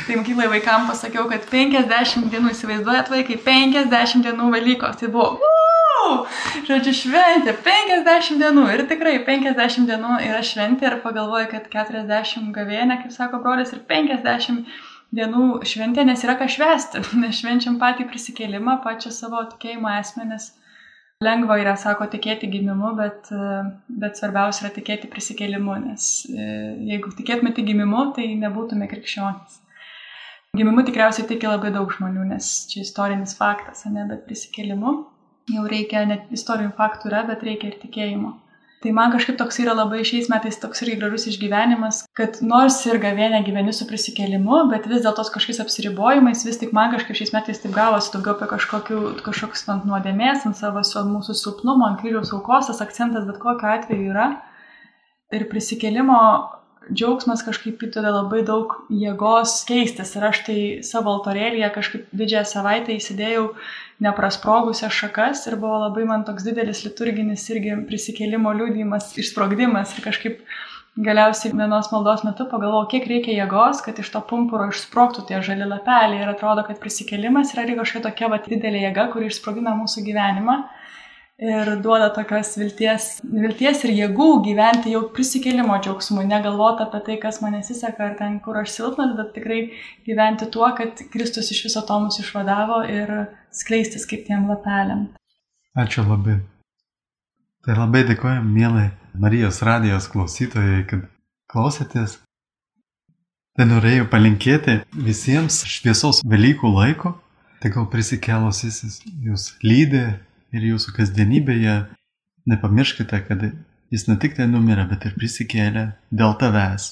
tai 0.07 0.19
mokykloje 0.19 0.53
vaikams 0.55 0.93
pasakiau, 0.93 1.27
kad 1.31 1.43
50 1.51 2.31
dienų 2.31 2.53
įsivaizduojat 2.55 3.11
vaikai, 3.11 3.39
50 3.43 4.23
dienų 4.29 4.51
Velykos, 4.55 4.99
tai 5.01 5.11
buvo, 5.11 5.33
wow! 5.43 5.57
žodžiu, 6.67 6.93
šventė, 6.95 7.55
50 7.65 8.39
dienų 8.39 8.67
ir 8.73 8.83
tikrai 8.87 9.17
50 9.27 9.89
dienų 9.89 10.19
yra 10.29 10.43
šventė 10.45 10.87
ir 10.87 10.99
pagalvoju, 11.03 11.49
kad 11.51 11.67
40 11.73 12.53
gavėnė, 12.55 13.01
kaip 13.01 13.11
sako 13.15 13.41
brolis, 13.43 13.73
ir 13.75 13.83
50 13.89 14.63
dienų 15.17 15.49
šventė, 15.67 16.07
nes 16.07 16.23
yra 16.23 16.37
ką 16.39 16.47
švesti, 16.55 17.03
nes 17.23 17.41
švenčiam 17.41 17.75
patį 17.83 18.07
prisikėlimą, 18.13 18.79
pačią 18.85 19.11
savo 19.11 19.43
tikėjimo 19.51 19.91
esmę, 19.99 20.29
nes 20.31 20.53
lengva 21.23 21.57
yra, 21.61 21.73
sako, 21.79 22.05
tikėti 22.13 22.49
gimimu, 22.51 22.91
bet, 22.97 23.29
bet 23.89 24.19
svarbiausia 24.19 24.67
yra 24.67 24.73
tikėti 24.75 25.09
prisikėlimu, 25.09 25.77
nes 25.87 26.09
e, 26.29 26.47
jeigu 26.91 27.13
tikėtume 27.17 27.53
tik 27.57 27.65
gimimu, 27.71 28.11
tai 28.17 28.29
nebūtume 28.37 28.89
krikščionys. 28.91 29.61
Gimimu 30.57 30.85
tikriausiai 30.85 31.27
tiki 31.29 31.49
labai 31.49 31.73
daug 31.73 31.89
žmonių, 31.93 32.27
nes 32.31 32.51
čia 32.69 32.83
istorinis 32.85 33.35
faktas, 33.37 33.85
ne, 33.89 34.05
bet 34.09 34.25
prisikėlimu 34.29 34.93
jau 35.53 35.63
reikia, 35.69 36.03
net 36.09 36.29
istorinių 36.33 36.73
faktų 36.77 37.11
yra, 37.11 37.23
bet 37.27 37.45
reikia 37.45 37.71
ir 37.71 37.79
tikėjimo. 37.81 38.35
Tai 38.83 38.91
man 38.93 39.09
kažkaip 39.09 39.39
toks 39.39 39.57
yra 39.63 39.73
labai 39.73 40.03
šiais 40.05 40.27
metais 40.29 40.59
toks 40.61 40.83
irgi 40.85 40.99
gražus 40.99 41.23
išgyvenimas, 41.31 42.03
kad 42.17 42.35
nors 42.45 42.77
ir 42.85 42.99
gavėnė 43.01 43.39
gyveni 43.47 43.73
su 43.73 43.87
prisikėlimu, 43.89 44.59
bet 44.69 44.85
vis 44.91 45.01
dėlto 45.05 45.25
kažkokiais 45.33 45.63
apsiribojimais, 45.63 46.43
vis 46.45 46.61
tik 46.61 46.75
man 46.77 46.93
kažkaip 46.93 47.17
šiais 47.17 47.33
metais 47.33 47.63
taip 47.63 47.73
gavosi 47.73 48.13
daugiau 48.13 48.35
apie 48.35 48.51
kažkokių, 48.51 48.99
kažkoks 49.25 49.65
ant 49.73 49.87
nuodėmės, 49.89 50.45
ant 50.45 50.59
savo 50.59 50.83
ant 50.85 51.09
mūsų 51.15 51.37
silpnumo, 51.41 51.89
ant 51.89 52.03
kryžiaus 52.03 52.35
aukos, 52.37 52.69
tas 52.69 52.83
akcentas 52.85 53.25
bet 53.25 53.41
kokiu 53.41 53.71
atveju 53.73 54.11
yra. 54.13 54.29
Ir 55.33 55.49
prisikėlimo 55.49 56.21
džiaugsmas 56.91 57.43
kažkaip 57.45 57.81
įtudė 57.87 58.11
labai 58.13 58.43
daug 58.47 58.73
jėgos 58.93 59.59
keistis. 59.67 60.13
Ir 60.17 60.27
aš 60.29 60.39
tai 60.47 60.59
savo 60.85 61.13
altorėlėje 61.17 61.69
kažkaip 61.75 62.07
didžiąją 62.21 62.45
savaitę 62.51 62.95
įsidėjau 62.95 63.49
neprasprogusias 64.03 64.93
šakas 64.93 65.45
ir 65.49 65.57
buvo 65.61 65.81
labai 65.87 66.05
man 66.09 66.25
toks 66.27 66.45
didelis 66.45 66.83
liturginis 66.85 67.45
irgi 67.53 67.75
prisikėlimo 67.89 68.53
liūdimas, 68.59 69.13
išsprogdimas. 69.21 69.95
Ir 69.97 70.05
kažkaip 70.05 70.41
galiausiai 70.97 71.53
vienos 71.53 71.91
maldos 71.93 72.23
metu 72.25 72.47
pagalvojau, 72.49 72.89
kiek 72.93 73.05
reikia 73.09 73.35
jėgos, 73.37 73.83
kad 73.85 73.99
iš 74.01 74.09
to 74.13 74.21
pumpuro 74.29 74.69
išsprogtų 74.71 75.27
tie 75.29 75.41
žali 75.45 75.67
lapeliai. 75.69 76.23
Ir 76.23 76.33
atrodo, 76.33 76.65
kad 76.67 76.81
prisikėlimas 76.81 77.53
yra 77.55 77.67
kažkokia 77.69 78.05
tokia 78.09 78.31
va 78.33 78.41
didelė 78.45 78.87
jėga, 78.87 79.09
kuri 79.13 79.29
išsprogina 79.31 79.75
mūsų 79.77 80.05
gyvenimą 80.07 80.61
ir 81.37 81.69
duoda 81.83 82.09
tokios 82.13 82.55
vilties, 82.57 83.07
vilties 83.21 83.83
ir 83.85 83.93
jėgų 83.93 84.27
gyventi 84.47 84.93
jau 84.95 85.03
prisikėlimo 85.13 85.77
džiaugsmu, 85.83 86.23
negalvoti 86.25 86.85
apie 86.87 87.01
tai, 87.05 87.17
kas 87.21 87.39
man 87.43 87.53
nesiseka 87.57 88.09
ar 88.09 88.15
ten, 88.17 88.39
kur 88.41 88.57
aš 88.57 88.73
silpnas, 88.73 89.13
bet 89.17 89.33
tikrai 89.37 89.61
gyventi 90.07 90.49
tuo, 90.53 90.69
kad 90.77 90.97
Kristus 91.13 91.51
iš 91.53 91.67
viso 91.69 91.85
to 91.85 91.99
mus 92.01 92.17
išvadavo 92.23 92.81
ir 92.89 93.13
skleistis 93.53 94.07
kaip 94.09 94.25
tiem 94.27 94.49
lapeliam. 94.49 95.09
Ačiū 95.77 96.07
labai. 96.07 96.39
Tai 97.65 97.75
labai 97.77 98.05
dėkojam, 98.07 98.47
mielai 98.47 98.89
Marijos 99.17 99.61
radijos 99.65 100.07
klausytojai, 100.09 100.85
kad 100.89 101.05
klausėtės. 101.51 102.19
Tai 103.57 103.65
norėjau 103.65 104.05
palinkėti 104.09 104.81
visiems 104.93 105.63
šviesos 105.65 106.21
Velykų 106.25 106.69
laiko, 106.69 107.15
tegul 107.61 107.87
prisikėlusis 107.89 109.01
jūs 109.25 109.51
lydi 109.65 110.05
ir 110.57 110.71
jūsų 110.73 110.93
kasdienybėje 110.97 111.75
nepamirškite, 112.49 113.19
kad 113.27 113.45
jis 113.93 114.07
ne 114.09 114.17
tik 114.21 114.37
tai 114.37 114.47
numirė, 114.49 114.87
bet 114.89 115.05
ir 115.07 115.15
prisikėlė 115.17 115.85
dėl 116.11 116.35
tavęs, 116.41 116.89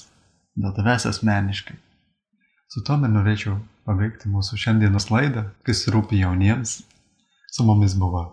dėl 0.56 0.74
tavęs 0.76 1.08
asmeniškai. 1.12 1.76
Su 2.72 2.82
to 2.86 2.96
norėčiau 3.00 3.60
pabaigti 3.86 4.30
mūsų 4.32 4.58
šiandienos 4.58 5.10
laidą, 5.12 5.46
kas 5.66 5.86
rūpi 5.92 6.18
jauniems. 6.22 6.80
Su 7.52 7.64
mumis 7.64 7.94
buvo 7.96 8.24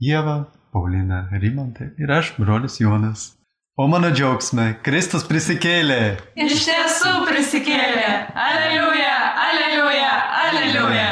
Jėva, 0.00 0.46
Paulina 0.72 1.26
Rimantė 1.32 1.90
ir 2.00 2.12
aš, 2.12 2.34
brolis 2.38 2.78
Jonas. 2.80 3.32
O 3.76 3.86
mano 3.92 4.08
džiaugsme, 4.08 4.78
Kristus 4.84 5.26
prisikėlė. 5.28 6.16
Iš 6.40 6.62
tiesų 6.68 7.12
prisikėlė. 7.28 8.06
Aleliuja, 8.32 9.16
aleliuja, 9.48 10.12
aleliuja. 10.44 11.10